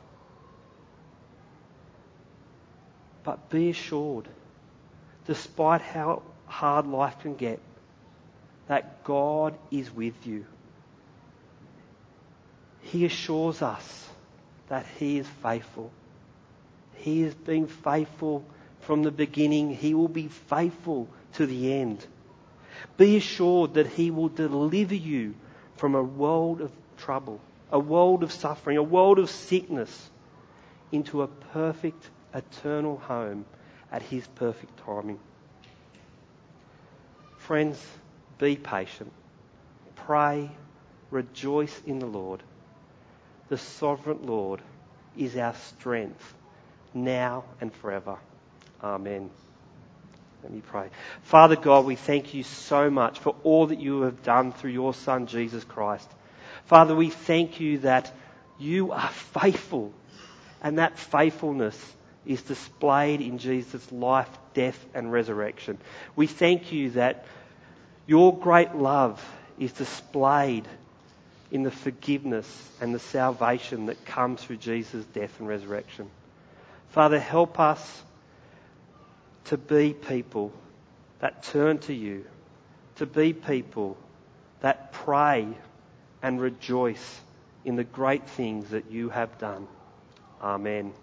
But 3.25 3.49
be 3.49 3.71
assured, 3.71 4.27
despite 5.27 5.81
how 5.81 6.23
hard 6.47 6.87
life 6.87 7.21
can 7.21 7.37
get, 7.37 7.61
that 8.67 9.05
God 9.05 9.55
is 9.71 9.95
with 9.95 10.27
you. 10.27 10.45
He 12.81 13.05
assures 13.05 13.63
us 13.63 14.09
that 14.73 14.87
He 14.99 15.19
is 15.19 15.27
faithful. 15.43 15.91
He 16.95 17.21
has 17.25 17.35
been 17.35 17.67
faithful 17.67 18.43
from 18.81 19.03
the 19.03 19.11
beginning. 19.11 19.75
He 19.75 19.93
will 19.93 20.09
be 20.09 20.29
faithful 20.29 21.09
to 21.35 21.45
the 21.45 21.75
end. 21.75 22.07
Be 22.97 23.19
assured 23.19 23.75
that 23.75 23.87
He 23.87 24.11
will 24.11 24.31
deliver 24.31 24.95
you 24.95 25.35
from 25.77 25.95
a 25.95 26.03
world 26.03 26.63
of 26.63 26.73
trouble, 26.97 27.39
a 27.71 27.79
world 27.79 28.23
of 28.23 28.33
suffering, 28.33 28.79
a 28.79 28.83
world 28.83 29.19
of 29.19 29.29
sickness, 29.29 30.11
into 30.91 31.21
a 31.21 31.27
perfect, 31.29 32.09
eternal 32.33 32.97
home 32.97 33.45
at 33.91 34.01
His 34.01 34.27
perfect 34.27 34.79
timing. 34.87 35.19
Friends, 37.37 37.79
be 38.39 38.57
patient. 38.57 39.13
Pray. 39.97 40.51
Rejoice 41.11 41.79
in 41.85 41.99
the 41.99 42.07
Lord. 42.07 42.43
The 43.53 43.59
sovereign 43.59 44.21
Lord 44.25 44.63
is 45.15 45.37
our 45.37 45.53
strength 45.53 46.35
now 46.95 47.45
and 47.61 47.71
forever. 47.71 48.17
Amen. 48.83 49.29
Let 50.43 50.53
me 50.53 50.63
pray. 50.67 50.89
Father 51.25 51.57
God, 51.57 51.85
we 51.85 51.97
thank 51.97 52.33
you 52.33 52.45
so 52.45 52.89
much 52.89 53.19
for 53.19 53.37
all 53.45 53.67
that 53.67 53.79
you 53.79 54.01
have 54.01 54.23
done 54.23 54.53
through 54.53 54.71
your 54.71 54.95
Son, 54.95 55.27
Jesus 55.27 55.65
Christ. 55.65 56.09
Father, 56.65 56.97
we 56.97 57.11
thank 57.11 57.61
you 57.61 57.81
that 57.81 58.11
you 58.59 58.93
are 58.93 59.11
faithful 59.11 59.93
and 60.63 60.79
that 60.79 60.99
faithfulness 60.99 61.79
is 62.25 62.41
displayed 62.41 63.21
in 63.21 63.37
Jesus' 63.37 63.93
life, 63.93 64.31
death, 64.55 64.83
and 64.95 65.13
resurrection. 65.13 65.77
We 66.17 66.27
thank 66.27 66.73
you 66.73 66.93
that 66.93 67.27
your 68.07 68.35
great 68.35 68.75
love 68.75 69.23
is 69.59 69.73
displayed 69.73 70.67
in 71.53 71.63
the 71.63 71.71
forgiveness 71.71 72.71
and 72.81 72.95
the 72.95 72.99
salvation 72.99 73.87
that 73.87 74.05
comes 74.07 74.43
through 74.43 74.57
Jesus' 74.57 75.05
death 75.13 75.39
and 75.39 75.47
resurrection. 75.47 76.11
Father, 76.89 77.21
help 77.21 77.61
us 77.61 78.03
to 79.45 79.59
be 79.59 79.93
people 79.93 80.51
that 81.21 81.43
turn 81.43 81.77
to 81.79 81.93
you, 81.93 82.25
to 82.97 83.05
be 83.05 83.35
people 83.35 83.99
that 84.61 84.93
pray 84.93 85.47
and 86.23 86.41
rejoice 86.41 87.21
in 87.67 87.77
the 87.77 87.85
great 87.85 88.29
things 88.31 88.71
that 88.71 88.91
you 88.91 89.11
have 89.11 89.37
done. 89.39 89.69
Amen. 90.41 90.95